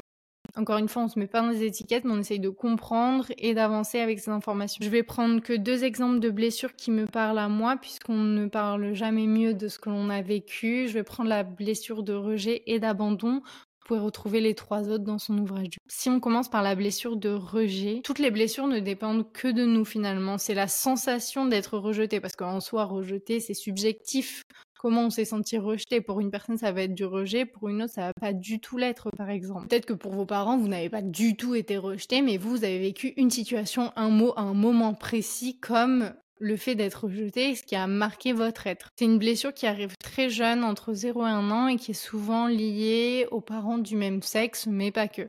Encore 0.57 0.77
une 0.77 0.87
fois, 0.87 1.03
on 1.03 1.07
se 1.09 1.19
met 1.19 1.27
pas 1.27 1.41
dans 1.41 1.49
les 1.49 1.63
étiquettes, 1.63 2.05
mais 2.05 2.13
on 2.13 2.19
essaye 2.19 2.39
de 2.39 2.49
comprendre 2.49 3.25
et 3.37 3.53
d'avancer 3.53 3.99
avec 3.99 4.19
ces 4.19 4.31
informations. 4.31 4.79
Je 4.81 4.89
vais 4.89 5.03
prendre 5.03 5.41
que 5.41 5.51
deux 5.51 5.83
exemples 5.83 6.19
de 6.19 6.29
blessures 6.29 6.75
qui 6.75 6.91
me 6.91 7.07
parlent 7.07 7.39
à 7.39 7.49
moi, 7.49 7.75
puisqu'on 7.75 8.15
ne 8.15 8.47
parle 8.47 8.93
jamais 8.93 9.27
mieux 9.27 9.53
de 9.53 9.67
ce 9.67 9.79
que 9.79 9.89
l'on 9.89 10.09
a 10.09 10.21
vécu. 10.21 10.87
Je 10.87 10.93
vais 10.93 11.03
prendre 11.03 11.29
la 11.29 11.43
blessure 11.43 12.03
de 12.03 12.13
rejet 12.13 12.63
et 12.67 12.79
d'abandon 12.79 13.41
pouvez 13.85 13.99
retrouver 13.99 14.41
les 14.41 14.55
trois 14.55 14.89
autres 14.89 15.03
dans 15.03 15.19
son 15.19 15.37
ouvrage. 15.37 15.77
Si 15.87 16.09
on 16.09 16.19
commence 16.19 16.49
par 16.49 16.63
la 16.63 16.75
blessure 16.75 17.15
de 17.15 17.29
rejet, 17.29 18.01
toutes 18.03 18.19
les 18.19 18.31
blessures 18.31 18.67
ne 18.67 18.79
dépendent 18.79 19.31
que 19.31 19.47
de 19.47 19.65
nous 19.65 19.85
finalement. 19.85 20.37
C'est 20.37 20.53
la 20.53 20.67
sensation 20.67 21.45
d'être 21.45 21.77
rejeté, 21.77 22.19
parce 22.19 22.35
qu'en 22.35 22.59
soi, 22.59 22.85
rejeté, 22.85 23.39
c'est 23.39 23.53
subjectif. 23.53 24.43
Comment 24.77 25.05
on 25.05 25.09
s'est 25.09 25.25
senti 25.25 25.57
rejeté? 25.57 26.01
Pour 26.01 26.19
une 26.19 26.29
personne, 26.29 26.57
ça 26.57 26.71
va 26.71 26.83
être 26.83 26.93
du 26.93 27.05
rejet, 27.05 27.45
pour 27.45 27.69
une 27.69 27.83
autre, 27.83 27.93
ça 27.93 28.01
va 28.07 28.13
pas 28.19 28.33
du 28.33 28.59
tout 28.59 28.77
l'être, 28.77 29.09
par 29.17 29.29
exemple. 29.29 29.67
Peut-être 29.67 29.85
que 29.85 29.93
pour 29.93 30.13
vos 30.13 30.25
parents, 30.25 30.57
vous 30.57 30.67
n'avez 30.67 30.89
pas 30.89 31.01
du 31.01 31.37
tout 31.37 31.55
été 31.55 31.77
rejeté, 31.77 32.21
mais 32.21 32.37
vous, 32.37 32.51
vous 32.51 32.63
avez 32.63 32.79
vécu 32.79 33.13
une 33.17 33.31
situation, 33.31 33.91
un 33.95 34.09
mot, 34.09 34.33
un 34.35 34.53
moment 34.53 34.93
précis 34.93 35.59
comme 35.59 36.13
le 36.39 36.57
fait 36.57 36.75
d'être 36.75 37.05
rejeté, 37.05 37.55
ce 37.55 37.63
qui 37.63 37.75
a 37.75 37.87
marqué 37.87 38.33
votre 38.33 38.67
être. 38.67 38.89
C'est 38.97 39.05
une 39.05 39.19
blessure 39.19 39.53
qui 39.53 39.67
arrive 39.67 39.95
très 39.97 40.29
jeune, 40.29 40.63
entre 40.63 40.93
0 40.93 41.25
et 41.25 41.29
1 41.29 41.51
an, 41.51 41.67
et 41.67 41.77
qui 41.77 41.91
est 41.91 41.93
souvent 41.93 42.47
liée 42.47 43.27
aux 43.31 43.41
parents 43.41 43.77
du 43.77 43.95
même 43.95 44.21
sexe, 44.21 44.67
mais 44.67 44.91
pas 44.91 45.07
que. 45.07 45.23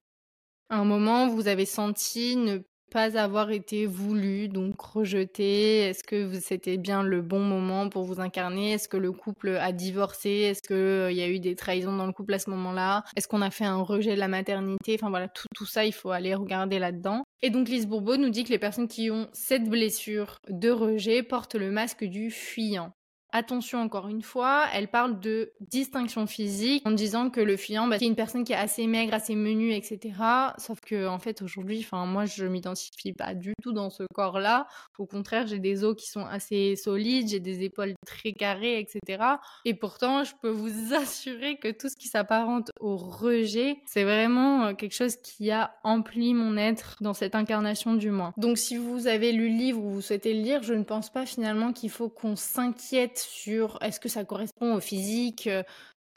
À 0.68 0.78
un 0.78 0.84
moment, 0.84 1.28
vous 1.28 1.46
avez 1.46 1.66
senti 1.66 2.36
ne 2.36 2.58
pas 2.90 3.18
avoir 3.18 3.50
été 3.50 3.86
voulu, 3.86 4.48
donc 4.48 4.80
rejeté. 4.80 5.88
Est-ce 5.88 6.04
que 6.04 6.38
c'était 6.40 6.76
bien 6.76 7.02
le 7.02 7.22
bon 7.22 7.40
moment 7.40 7.88
pour 7.88 8.04
vous 8.04 8.20
incarner? 8.20 8.72
Est-ce 8.72 8.88
que 8.88 8.96
le 8.96 9.12
couple 9.12 9.56
a 9.56 9.72
divorcé? 9.72 10.30
Est-ce 10.30 10.62
qu'il 10.62 10.76
euh, 10.76 11.12
y 11.12 11.22
a 11.22 11.28
eu 11.28 11.40
des 11.40 11.54
trahisons 11.54 11.96
dans 11.96 12.06
le 12.06 12.12
couple 12.12 12.34
à 12.34 12.38
ce 12.38 12.50
moment-là? 12.50 13.04
Est-ce 13.16 13.28
qu'on 13.28 13.42
a 13.42 13.50
fait 13.50 13.64
un 13.64 13.80
rejet 13.80 14.14
de 14.14 14.20
la 14.20 14.28
maternité? 14.28 14.94
Enfin 14.94 15.10
voilà, 15.10 15.28
tout, 15.28 15.46
tout 15.54 15.66
ça, 15.66 15.84
il 15.84 15.92
faut 15.92 16.10
aller 16.10 16.34
regarder 16.34 16.78
là-dedans. 16.78 17.24
Et 17.42 17.50
donc 17.50 17.68
Lise 17.68 17.86
Bourbeau 17.86 18.16
nous 18.16 18.30
dit 18.30 18.44
que 18.44 18.50
les 18.50 18.58
personnes 18.58 18.88
qui 18.88 19.10
ont 19.10 19.28
cette 19.32 19.68
blessure 19.68 20.38
de 20.48 20.70
rejet 20.70 21.22
portent 21.22 21.54
le 21.54 21.70
masque 21.70 22.04
du 22.04 22.30
fuyant. 22.30 22.92
Attention 23.38 23.80
encore 23.80 24.08
une 24.08 24.22
fois, 24.22 24.64
elle 24.72 24.88
parle 24.88 25.20
de 25.20 25.52
distinction 25.60 26.26
physique 26.26 26.82
en 26.86 26.90
disant 26.90 27.28
que 27.28 27.42
le 27.42 27.58
fuyant, 27.58 27.86
bah, 27.86 27.98
c'est 27.98 28.06
une 28.06 28.14
personne 28.14 28.44
qui 28.44 28.54
est 28.54 28.56
assez 28.56 28.86
maigre, 28.86 29.12
assez 29.12 29.34
menue, 29.34 29.74
etc. 29.74 30.14
Sauf 30.56 30.80
que 30.80 31.06
en 31.06 31.18
fait 31.18 31.42
aujourd'hui, 31.42 31.86
moi 31.92 32.24
je 32.24 32.46
m'identifie 32.46 33.12
pas 33.12 33.34
du 33.34 33.52
tout 33.62 33.72
dans 33.72 33.90
ce 33.90 34.04
corps-là. 34.14 34.66
Au 34.98 35.04
contraire, 35.04 35.46
j'ai 35.46 35.58
des 35.58 35.84
os 35.84 35.94
qui 35.94 36.08
sont 36.08 36.24
assez 36.24 36.76
solides, 36.76 37.28
j'ai 37.28 37.38
des 37.38 37.62
épaules 37.62 37.92
très 38.06 38.32
carrées, 38.32 38.80
etc. 38.80 39.22
Et 39.66 39.74
pourtant, 39.74 40.24
je 40.24 40.32
peux 40.40 40.48
vous 40.48 40.94
assurer 40.94 41.58
que 41.58 41.70
tout 41.70 41.90
ce 41.90 41.96
qui 41.96 42.08
s'apparente 42.08 42.70
au 42.80 42.96
rejet, 42.96 43.82
c'est 43.84 44.04
vraiment 44.04 44.64
euh, 44.64 44.72
quelque 44.72 44.94
chose 44.94 45.16
qui 45.16 45.50
a 45.50 45.74
empli 45.84 46.32
mon 46.32 46.56
être 46.56 46.96
dans 47.02 47.12
cette 47.12 47.34
incarnation 47.34 47.92
du 47.96 48.10
moins. 48.10 48.32
Donc 48.38 48.56
si 48.56 48.78
vous 48.78 49.08
avez 49.08 49.32
lu 49.32 49.50
le 49.50 49.56
livre 49.58 49.84
ou 49.84 49.90
vous 49.90 50.00
souhaitez 50.00 50.32
le 50.32 50.40
lire, 50.40 50.62
je 50.62 50.72
ne 50.72 50.84
pense 50.84 51.10
pas 51.10 51.26
finalement 51.26 51.74
qu'il 51.74 51.90
faut 51.90 52.08
qu'on 52.08 52.34
s'inquiète 52.34 53.25
sur 53.26 53.78
est-ce 53.82 54.00
que 54.00 54.08
ça 54.08 54.24
correspond 54.24 54.74
au 54.74 54.80
physique 54.80 55.46
euh, 55.46 55.62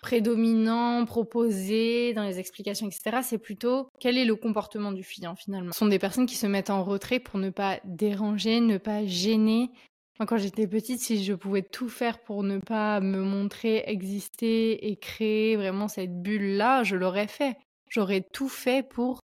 prédominant, 0.01 1.05
proposé 1.05 2.13
dans 2.13 2.23
les 2.23 2.39
explications, 2.39 2.87
etc. 2.87 3.19
C'est 3.23 3.37
plutôt 3.37 3.89
quel 3.99 4.17
est 4.17 4.25
le 4.25 4.35
comportement 4.35 4.91
du 4.91 5.03
client 5.03 5.35
finalement. 5.35 5.71
Ce 5.71 5.79
sont 5.79 5.87
des 5.87 5.99
personnes 5.99 6.25
qui 6.25 6.35
se 6.35 6.47
mettent 6.47 6.69
en 6.69 6.83
retrait 6.83 7.19
pour 7.19 7.39
ne 7.39 7.49
pas 7.49 7.79
déranger, 7.83 8.61
ne 8.61 8.77
pas 8.77 9.05
gêner. 9.05 9.71
Moi, 10.19 10.25
quand 10.25 10.37
j'étais 10.37 10.67
petite, 10.67 10.99
si 10.99 11.23
je 11.23 11.33
pouvais 11.33 11.61
tout 11.61 11.89
faire 11.89 12.19
pour 12.19 12.43
ne 12.43 12.57
pas 12.57 12.99
me 12.99 13.21
montrer, 13.21 13.83
exister 13.87 14.89
et 14.89 14.97
créer 14.97 15.55
vraiment 15.55 15.87
cette 15.87 16.21
bulle-là, 16.21 16.83
je 16.83 16.95
l'aurais 16.95 17.27
fait. 17.27 17.57
J'aurais 17.89 18.21
tout 18.33 18.49
fait 18.49 18.87
pour 18.87 19.21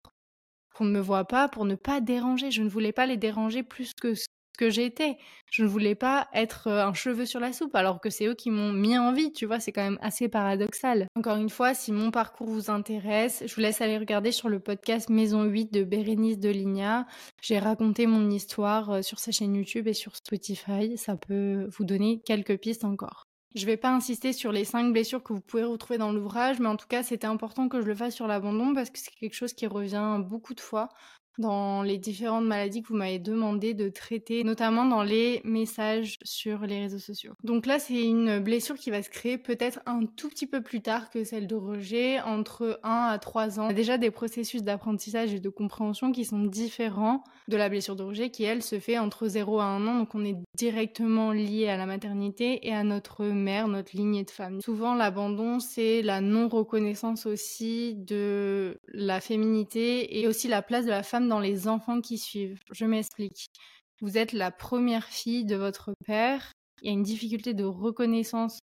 qu'on 0.74 0.84
ne 0.84 0.92
me 0.92 1.00
voit 1.00 1.24
pas, 1.24 1.48
pour 1.48 1.64
ne 1.64 1.74
pas 1.74 2.00
déranger. 2.00 2.50
Je 2.50 2.62
ne 2.62 2.68
voulais 2.68 2.92
pas 2.92 3.06
les 3.06 3.16
déranger 3.16 3.62
plus 3.62 3.92
que 3.94 4.14
ce 4.14 4.26
que 4.56 4.70
j'étais. 4.70 5.18
Je 5.50 5.62
ne 5.62 5.68
voulais 5.68 5.94
pas 5.94 6.28
être 6.32 6.68
euh, 6.68 6.84
un 6.84 6.94
cheveu 6.94 7.26
sur 7.26 7.40
la 7.40 7.52
soupe, 7.52 7.74
alors 7.74 8.00
que 8.00 8.10
c'est 8.10 8.26
eux 8.26 8.34
qui 8.34 8.50
m'ont 8.50 8.72
mis 8.72 8.98
en 8.98 9.12
vie, 9.12 9.32
tu 9.32 9.46
vois, 9.46 9.60
c'est 9.60 9.72
quand 9.72 9.82
même 9.82 9.98
assez 10.00 10.28
paradoxal. 10.28 11.06
Encore 11.16 11.36
une 11.36 11.50
fois, 11.50 11.74
si 11.74 11.92
mon 11.92 12.10
parcours 12.10 12.48
vous 12.48 12.70
intéresse, 12.70 13.42
je 13.46 13.54
vous 13.54 13.60
laisse 13.60 13.80
aller 13.80 13.98
regarder 13.98 14.32
sur 14.32 14.48
le 14.48 14.60
podcast 14.60 15.10
Maison 15.10 15.44
8 15.44 15.72
de 15.72 15.84
Bérénice 15.84 16.38
de 16.38 16.50
Ligna. 16.50 17.06
J'ai 17.42 17.58
raconté 17.58 18.06
mon 18.06 18.30
histoire 18.30 18.90
euh, 18.90 19.02
sur 19.02 19.18
sa 19.18 19.30
chaîne 19.30 19.54
YouTube 19.54 19.88
et 19.88 19.94
sur 19.94 20.16
Spotify, 20.16 20.96
ça 20.96 21.16
peut 21.16 21.68
vous 21.76 21.84
donner 21.84 22.20
quelques 22.24 22.58
pistes 22.58 22.84
encore. 22.84 23.26
Je 23.54 23.66
vais 23.66 23.76
pas 23.76 23.94
insister 23.94 24.32
sur 24.32 24.50
les 24.50 24.64
cinq 24.64 24.92
blessures 24.92 25.22
que 25.22 25.32
vous 25.32 25.40
pouvez 25.40 25.62
retrouver 25.62 25.96
dans 25.96 26.12
l'ouvrage, 26.12 26.58
mais 26.58 26.66
en 26.66 26.76
tout 26.76 26.88
cas, 26.88 27.04
c'était 27.04 27.28
important 27.28 27.68
que 27.68 27.80
je 27.80 27.86
le 27.86 27.94
fasse 27.94 28.14
sur 28.14 28.26
l'abandon 28.26 28.74
parce 28.74 28.90
que 28.90 28.98
c'est 28.98 29.14
quelque 29.14 29.34
chose 29.34 29.52
qui 29.52 29.68
revient 29.68 30.18
beaucoup 30.20 30.54
de 30.54 30.60
fois 30.60 30.88
dans 31.38 31.82
les 31.82 31.98
différentes 31.98 32.44
maladies 32.44 32.82
que 32.82 32.88
vous 32.88 32.96
m'avez 32.96 33.18
demandé 33.18 33.74
de 33.74 33.88
traiter, 33.88 34.44
notamment 34.44 34.84
dans 34.84 35.02
les 35.02 35.40
messages 35.44 36.18
sur 36.22 36.60
les 36.60 36.80
réseaux 36.80 36.98
sociaux. 36.98 37.32
Donc 37.42 37.66
là, 37.66 37.78
c'est 37.78 38.02
une 38.02 38.38
blessure 38.38 38.76
qui 38.76 38.90
va 38.90 39.02
se 39.02 39.10
créer 39.10 39.38
peut-être 39.38 39.80
un 39.86 40.06
tout 40.06 40.28
petit 40.28 40.46
peu 40.46 40.62
plus 40.62 40.80
tard 40.80 41.10
que 41.10 41.24
celle 41.24 41.46
de 41.46 41.54
rejet, 41.54 42.20
entre 42.20 42.78
1 42.82 43.08
à 43.10 43.18
3 43.18 43.60
ans. 43.60 43.64
Il 43.64 43.70
y 43.70 43.72
a 43.72 43.74
déjà 43.74 43.98
des 43.98 44.10
processus 44.10 44.62
d'apprentissage 44.62 45.34
et 45.34 45.40
de 45.40 45.48
compréhension 45.48 46.12
qui 46.12 46.24
sont 46.24 46.40
différents 46.40 47.24
de 47.48 47.56
la 47.56 47.68
blessure 47.68 47.96
de 47.96 48.02
rejet 48.02 48.30
qui, 48.30 48.44
elle, 48.44 48.62
se 48.62 48.78
fait 48.78 48.98
entre 48.98 49.28
0 49.28 49.60
à 49.60 49.64
1 49.64 49.86
an. 49.86 49.98
Donc 49.98 50.14
on 50.14 50.24
est 50.24 50.36
directement 50.56 51.32
lié 51.32 51.68
à 51.68 51.76
la 51.76 51.86
maternité 51.86 52.66
et 52.66 52.72
à 52.72 52.84
notre 52.84 53.24
mère, 53.24 53.68
notre 53.68 53.96
lignée 53.96 54.24
de 54.24 54.30
famille. 54.30 54.62
Souvent, 54.62 54.94
l'abandon, 54.94 55.60
c'est 55.60 56.02
la 56.02 56.20
non-reconnaissance 56.20 57.26
aussi 57.26 57.94
de 57.94 58.78
la 58.92 59.20
féminité 59.20 60.20
et 60.20 60.28
aussi 60.28 60.48
la 60.48 60.62
place 60.62 60.84
de 60.84 60.90
la 60.90 61.02
femme 61.02 61.23
dans 61.28 61.40
les 61.40 61.68
enfants 61.68 62.00
qui 62.00 62.18
suivent. 62.18 62.58
Je 62.70 62.84
m'explique. 62.84 63.46
Vous 64.00 64.18
êtes 64.18 64.32
la 64.32 64.50
première 64.50 65.06
fille 65.06 65.44
de 65.44 65.56
votre 65.56 65.92
père. 66.04 66.52
Il 66.82 66.86
y 66.88 66.90
a 66.90 66.92
une 66.92 67.02
difficulté 67.02 67.54
de 67.54 67.64
reconnaissance 67.64 68.58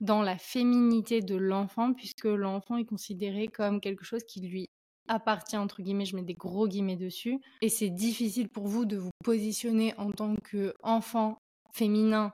dans 0.00 0.22
la 0.22 0.38
féminité 0.38 1.20
de 1.20 1.36
l'enfant, 1.36 1.92
puisque 1.92 2.24
l'enfant 2.24 2.76
est 2.76 2.86
considéré 2.86 3.48
comme 3.48 3.80
quelque 3.80 4.04
chose 4.04 4.24
qui 4.24 4.40
lui 4.40 4.68
appartient, 5.08 5.56
entre 5.56 5.82
guillemets, 5.82 6.06
je 6.06 6.16
mets 6.16 6.22
des 6.22 6.34
gros 6.34 6.68
guillemets 6.68 6.96
dessus. 6.96 7.38
Et 7.60 7.68
c'est 7.68 7.90
difficile 7.90 8.48
pour 8.48 8.66
vous 8.68 8.84
de 8.84 8.96
vous 8.96 9.10
positionner 9.24 9.94
en 9.98 10.10
tant 10.10 10.34
qu'enfant 10.36 11.36
féminin, 11.72 12.32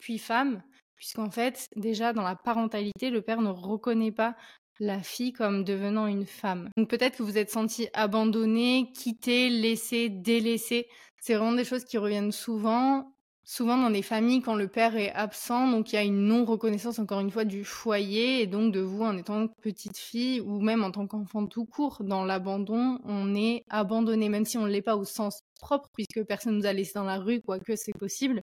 puis 0.00 0.18
femme, 0.18 0.62
puisqu'en 0.96 1.30
fait, 1.30 1.68
déjà 1.76 2.12
dans 2.12 2.22
la 2.22 2.34
parentalité, 2.36 3.10
le 3.10 3.22
père 3.22 3.42
ne 3.42 3.50
reconnaît 3.50 4.12
pas 4.12 4.36
la 4.80 5.02
fille 5.02 5.32
comme 5.32 5.64
devenant 5.64 6.06
une 6.06 6.26
femme. 6.26 6.68
Donc 6.76 6.88
peut-être 6.88 7.18
que 7.18 7.22
vous 7.22 7.38
êtes 7.38 7.50
senti 7.50 7.88
abandonné, 7.92 8.90
quitté, 8.94 9.48
laissé, 9.48 10.08
délaissé. 10.08 10.88
C'est 11.20 11.34
vraiment 11.34 11.52
des 11.52 11.64
choses 11.64 11.84
qui 11.84 11.96
reviennent 11.96 12.32
souvent, 12.32 13.14
souvent 13.44 13.76
dans 13.76 13.90
des 13.90 14.02
familles 14.02 14.42
quand 14.42 14.54
le 14.56 14.68
père 14.68 14.96
est 14.96 15.12
absent, 15.12 15.70
donc 15.70 15.92
il 15.92 15.96
y 15.96 15.98
a 15.98 16.02
une 16.02 16.26
non-reconnaissance 16.26 16.98
encore 16.98 17.20
une 17.20 17.30
fois 17.30 17.44
du 17.44 17.64
foyer 17.64 18.42
et 18.42 18.46
donc 18.46 18.72
de 18.72 18.80
vous 18.80 19.02
en 19.02 19.16
étant 19.16 19.48
petite 19.62 19.96
fille 19.96 20.40
ou 20.40 20.60
même 20.60 20.82
en 20.82 20.90
tant 20.90 21.06
qu'enfant 21.06 21.46
tout 21.46 21.66
court. 21.66 22.02
Dans 22.02 22.24
l'abandon, 22.24 22.98
on 23.04 23.34
est 23.34 23.64
abandonné, 23.68 24.28
même 24.28 24.44
si 24.44 24.58
on 24.58 24.62
ne 24.66 24.70
l'est 24.70 24.82
pas 24.82 24.96
au 24.96 25.04
sens 25.04 25.42
propre, 25.60 25.88
puisque 25.94 26.24
personne 26.26 26.56
nous 26.56 26.66
a 26.66 26.72
laissé 26.72 26.92
dans 26.94 27.04
la 27.04 27.18
rue, 27.18 27.40
quoique 27.40 27.76
c'est 27.76 27.96
possible 27.98 28.42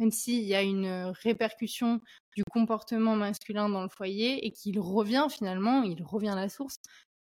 même 0.00 0.10
s'il 0.10 0.42
y 0.42 0.54
a 0.54 0.62
une 0.62 1.12
répercussion 1.22 2.00
du 2.34 2.42
comportement 2.50 3.14
masculin 3.16 3.68
dans 3.68 3.82
le 3.82 3.88
foyer 3.88 4.46
et 4.46 4.50
qu'il 4.50 4.80
revient 4.80 5.26
finalement, 5.30 5.82
il 5.82 6.02
revient 6.02 6.30
à 6.30 6.34
la 6.34 6.48
source. 6.48 6.76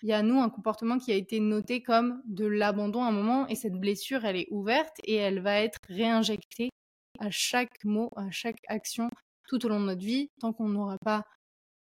Il 0.03 0.09
y 0.09 0.13
a 0.13 0.23
nous 0.23 0.41
un 0.41 0.49
comportement 0.49 0.99
qui 0.99 1.13
a 1.13 1.17
été 1.17 1.41
noté 1.41 1.83
comme 1.83 2.23
de 2.25 2.47
l'abandon 2.47 3.03
à 3.03 3.09
un 3.09 3.13
moment 3.13 3.47
et 3.49 3.57
cette 3.57 3.75
blessure, 3.75 4.25
elle 4.25 4.37
est 4.37 4.49
ouverte 4.51 4.97
et 5.05 5.17
elle 5.17 5.41
va 5.41 5.61
être 5.61 5.79
réinjectée 5.89 6.71
à 7.19 7.31
chaque 7.31 7.85
mot, 7.85 8.11
à 8.17 8.31
chaque 8.31 8.61
action 8.69 9.11
tout 9.49 9.67
au 9.67 9.69
long 9.69 9.81
de 9.81 9.87
notre 9.87 10.05
vie 10.05 10.31
tant 10.41 10.53
qu'on 10.53 10.69
n'aura 10.69 10.97
pas 11.05 11.25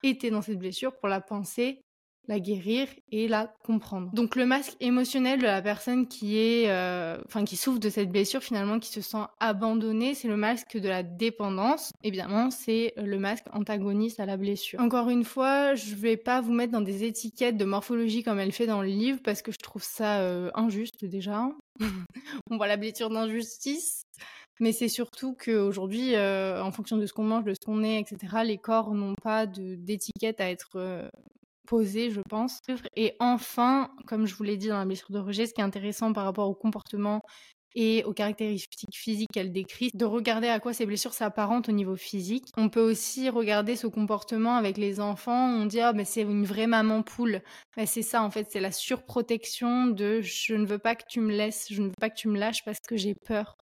été 0.05 0.31
dans 0.31 0.43
cette 0.43 0.59
blessure 0.59 0.97
pour 0.97 1.09
la 1.09 1.21
penser 1.21 1.83
la 2.29 2.39
guérir 2.39 2.87
et 3.11 3.27
la 3.27 3.53
comprendre. 3.65 4.11
Donc 4.13 4.37
le 4.37 4.47
masque 4.47 4.77
émotionnel 4.81 5.41
de 5.41 5.45
la 5.45 5.63
personne 5.63 6.07
qui 6.07 6.39
est, 6.39 6.69
euh, 6.69 7.19
enfin 7.27 7.45
qui 7.45 7.57
souffre 7.57 7.81
de 7.81 7.89
cette 7.89 8.11
blessure 8.11 8.43
finalement, 8.43 8.79
qui 8.79 8.91
se 8.91 9.01
sent 9.01 9.25
abandonnée, 9.41 10.15
c'est 10.15 10.29
le 10.29 10.37
masque 10.37 10.77
de 10.77 10.89
la 10.89 11.03
dépendance. 11.03 11.91
Évidemment, 12.05 12.51
c'est 12.51 12.93
le 12.97 13.19
masque 13.19 13.47
antagoniste 13.53 14.21
à 14.21 14.27
la 14.27 14.37
blessure. 14.37 14.79
Encore 14.79 15.09
une 15.09 15.25
fois, 15.25 15.75
je 15.75 15.95
vais 15.95 16.19
pas 16.19 16.43
vous 16.43 16.53
mettre 16.53 16.73
dans 16.73 16.83
des 16.83 17.05
étiquettes 17.05 17.57
de 17.57 17.65
morphologie 17.65 18.23
comme 18.23 18.39
elle 18.39 18.53
fait 18.53 18.67
dans 18.67 18.83
le 18.83 18.89
livre 18.89 19.21
parce 19.25 19.41
que 19.41 19.51
je 19.51 19.59
trouve 19.59 19.83
ça 19.83 20.21
euh, 20.21 20.51
injuste 20.55 21.05
déjà. 21.07 21.49
On 22.51 22.57
voit 22.59 22.69
la 22.69 22.77
blessure 22.77 23.09
d'injustice. 23.09 24.03
Mais 24.61 24.73
c'est 24.73 24.89
surtout 24.89 25.37
qu'aujourd'hui, 25.37 26.17
euh, 26.17 26.61
en 26.61 26.73
fonction 26.73 26.97
de 26.97 27.07
ce 27.07 27.13
qu'on 27.13 27.23
mange, 27.23 27.45
de 27.45 27.55
ce 27.55 27.65
qu'on 27.65 27.85
est, 27.85 28.01
etc., 28.01 28.39
les 28.45 28.59
corps 28.59 28.93
n'ont 28.93 29.15
pas 29.23 29.47
d'étiquette 29.47 30.41
à 30.41 30.51
être 30.51 31.09
euh, 31.73 31.79
posé, 31.79 32.11
je 32.11 32.21
pense. 32.29 32.61
Et 32.97 33.15
enfin, 33.21 33.91
comme 34.07 34.27
je 34.27 34.35
vous 34.35 34.45
l'ai 34.45 34.57
dit 34.57 34.69
dans 34.69 34.79
la 34.79 34.85
blessure 34.85 35.11
de 35.11 35.19
rejet, 35.19 35.47
ce 35.47 35.55
qui 35.55 35.61
est 35.61 35.65
intéressant 35.65 36.13
par 36.13 36.25
rapport 36.25 36.49
au 36.49 36.55
comportement 36.55 37.21
et 37.75 38.03
aux 38.05 38.13
caractéristiques 38.13 38.97
physiques 38.97 39.29
qu'elle 39.33 39.53
décrit, 39.53 39.91
de 39.95 40.05
regarder 40.05 40.49
à 40.49 40.59
quoi 40.59 40.73
ces 40.73 40.87
blessures 40.87 41.13
s'apparentent 41.13 41.69
au 41.69 41.73
niveau 41.73 41.97
physique. 41.97 42.47
On 42.57 42.71
peut 42.71 42.81
aussi 42.81 43.29
regarder 43.29 43.77
ce 43.77 43.87
comportement 43.87 44.57
avec 44.57 44.79
les 44.79 45.01
enfants. 45.01 45.49
On 45.49 45.67
dit 45.67 45.81
ah 45.81 45.93
mais 45.93 46.05
c'est 46.05 46.23
une 46.23 46.45
vraie 46.45 46.67
maman 46.67 47.03
poule. 47.03 47.43
Mais 47.77 47.87
c'est 47.87 48.03
ça 48.03 48.23
en 48.23 48.31
fait, 48.31 48.49
c'est 48.51 48.61
la 48.61 48.73
surprotection 48.73 49.87
de 49.89 50.21
je 50.23 50.55
ne 50.55 50.67
veux 50.67 50.79
pas 50.79 50.97
que 50.97 51.05
tu 51.09 51.21
me 51.21 51.33
laisses, 51.33 51.67
je 51.71 51.83
ne 51.83 51.89
veux 51.89 51.95
pas 52.01 52.11
que 52.11 52.17
tu 52.17 52.29
me 52.29 52.39
lâches 52.39 52.65
parce 52.65 52.81
que 52.81 52.97
j'ai 52.97 53.15
peur 53.15 53.57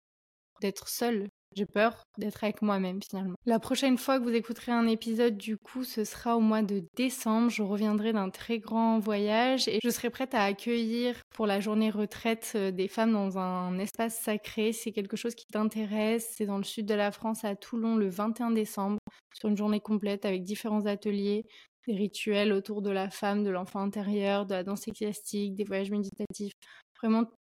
d'être 0.62 0.88
seule, 0.88 1.28
j'ai 1.56 1.66
peur 1.66 2.04
d'être 2.18 2.44
avec 2.44 2.62
moi-même 2.62 3.00
finalement. 3.02 3.36
La 3.46 3.60
prochaine 3.60 3.98
fois 3.98 4.20
que 4.20 4.24
vous 4.24 4.34
écouterez 4.36 4.72
un 4.72 4.88
épisode, 4.88 5.38
du 5.38 5.58
coup, 5.58 5.84
ce 5.84 6.04
sera 6.04 6.36
au 6.36 6.42
mois 6.42 6.62
de 6.62 6.84
décembre. 6.96 7.50
Je 7.50 7.64
reviendrai 7.64 8.14
d'un 8.14 8.30
très 8.30 8.60
grand 8.60 9.00
voyage 9.00 9.68
et 9.68 9.80
je 9.82 9.90
serai 9.90 10.10
prête 10.10 10.34
à 10.34 10.44
accueillir 10.44 11.16
pour 11.34 11.48
la 11.48 11.60
journée 11.60 11.90
retraite 11.90 12.54
euh, 12.56 12.72
des 12.72 12.88
femmes 12.88 13.14
dans 13.14 13.38
un 13.38 13.78
espace 13.80 14.20
sacré. 14.20 14.74
C'est 14.74 14.92
quelque 14.92 15.18
chose 15.18 15.36
qui 15.36 15.46
t'intéresse. 15.48 16.34
C'est 16.38 16.46
dans 16.46 16.58
le 16.58 16.64
sud 16.64 16.86
de 16.86 16.94
la 16.94 17.12
France, 17.12 17.44
à 17.46 17.56
Toulon, 17.56 17.96
le 17.96 18.10
21 18.10 18.52
décembre, 18.52 19.00
sur 19.34 19.50
une 19.50 19.58
journée 19.58 19.80
complète 19.80 20.26
avec 20.26 20.44
différents 20.44 20.86
ateliers 20.86 21.46
des 21.88 21.96
rituels 21.96 22.52
autour 22.52 22.82
de 22.82 22.90
la 22.90 23.10
femme, 23.10 23.44
de 23.44 23.50
l'enfant 23.50 23.80
intérieur, 23.80 24.46
de 24.46 24.54
la 24.54 24.64
danse 24.64 24.88
ecclésiastique, 24.88 25.56
des 25.56 25.64
voyages 25.64 25.92
méditatifs. 25.92 26.54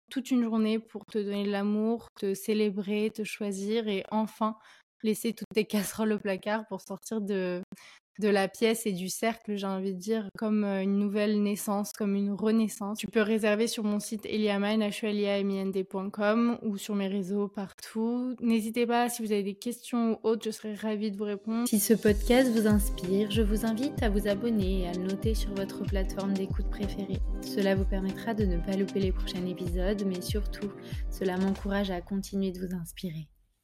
Toute 0.10 0.32
une 0.32 0.44
journée 0.44 0.80
pour 0.80 1.06
te 1.06 1.18
donner 1.18 1.46
de 1.46 1.52
l'amour, 1.52 2.08
te 2.16 2.34
célébrer, 2.34 3.12
te 3.14 3.24
choisir 3.24 3.88
et 3.88 4.04
enfin 4.12 4.58
laisser 5.04 5.34
toutes 5.34 5.50
tes 5.54 5.66
casseroles 5.66 6.14
au 6.14 6.20
placard 6.20 6.66
pour 6.68 6.82
sortir 6.82 7.22
de, 7.22 7.62
de 8.20 8.30
la 8.30 8.48
pièce 8.48 8.86
et 8.86 8.92
du 8.92 9.10
cercle, 9.10 9.56
j'ai 9.56 9.68
envie 9.68 9.94
de 9.94 10.00
dire, 10.00 10.30
comme 10.38 10.64
euh, 10.64 10.82
une 10.82 10.98
nouvelle 10.98 11.42
naissance, 11.42 11.92
comme 11.94 12.16
une 12.16 12.32
renaissance. 12.32 12.98
Tu 12.98 13.08
peux 13.08 13.22
réserver 13.22 13.68
sur 13.68 13.84
mon 13.84 14.00
site 14.00 14.26
eliamine, 14.26 14.82
ou 16.62 16.78
sur 16.78 16.96
mes 16.96 17.08
réseaux 17.08 17.48
partout. 17.48 18.36
N'hésitez 18.42 18.86
pas, 18.86 19.10
si 19.10 19.22
vous 19.22 19.32
avez 19.32 19.44
des 19.44 19.56
questions 19.56 20.14
ou 20.24 20.28
autres, 20.28 20.44
je 20.46 20.52
serai 20.52 20.76
ravie 20.76 21.12
de 21.12 21.18
vous 21.18 21.24
répondre. 21.24 21.68
Si 21.68 21.80
ce 21.80 21.94
podcast 21.94 22.50
vous 22.52 22.68
inspire, 22.68 23.32
je 23.32 23.42
vous 23.42 23.66
invite 23.66 24.02
à 24.02 24.10
vous 24.10 24.28
abonner 24.28 24.82
et 24.82 24.88
à 24.88 24.94
noter 24.94 25.36
sur 25.36 25.54
votre 25.54 25.84
plateforme 25.84 26.34
d'écoute 26.34 26.70
préférée. 26.70 27.20
Cela 27.42 27.76
vous 27.76 27.86
permettra 27.86 28.34
de 28.34 28.46
ne 28.46 28.58
pas 28.58 28.76
louper 28.76 29.00
les 29.00 29.12
prochains 29.12 29.46
épisodes, 29.46 30.04
mais 30.06 30.22
surtout, 30.22 30.72
cela 31.10 31.38
m'encourage 31.38 31.92
à 31.92 32.02
continuer 32.02 32.52
de 32.52 32.60
vous 32.60 32.76
inspirer. 32.76 33.28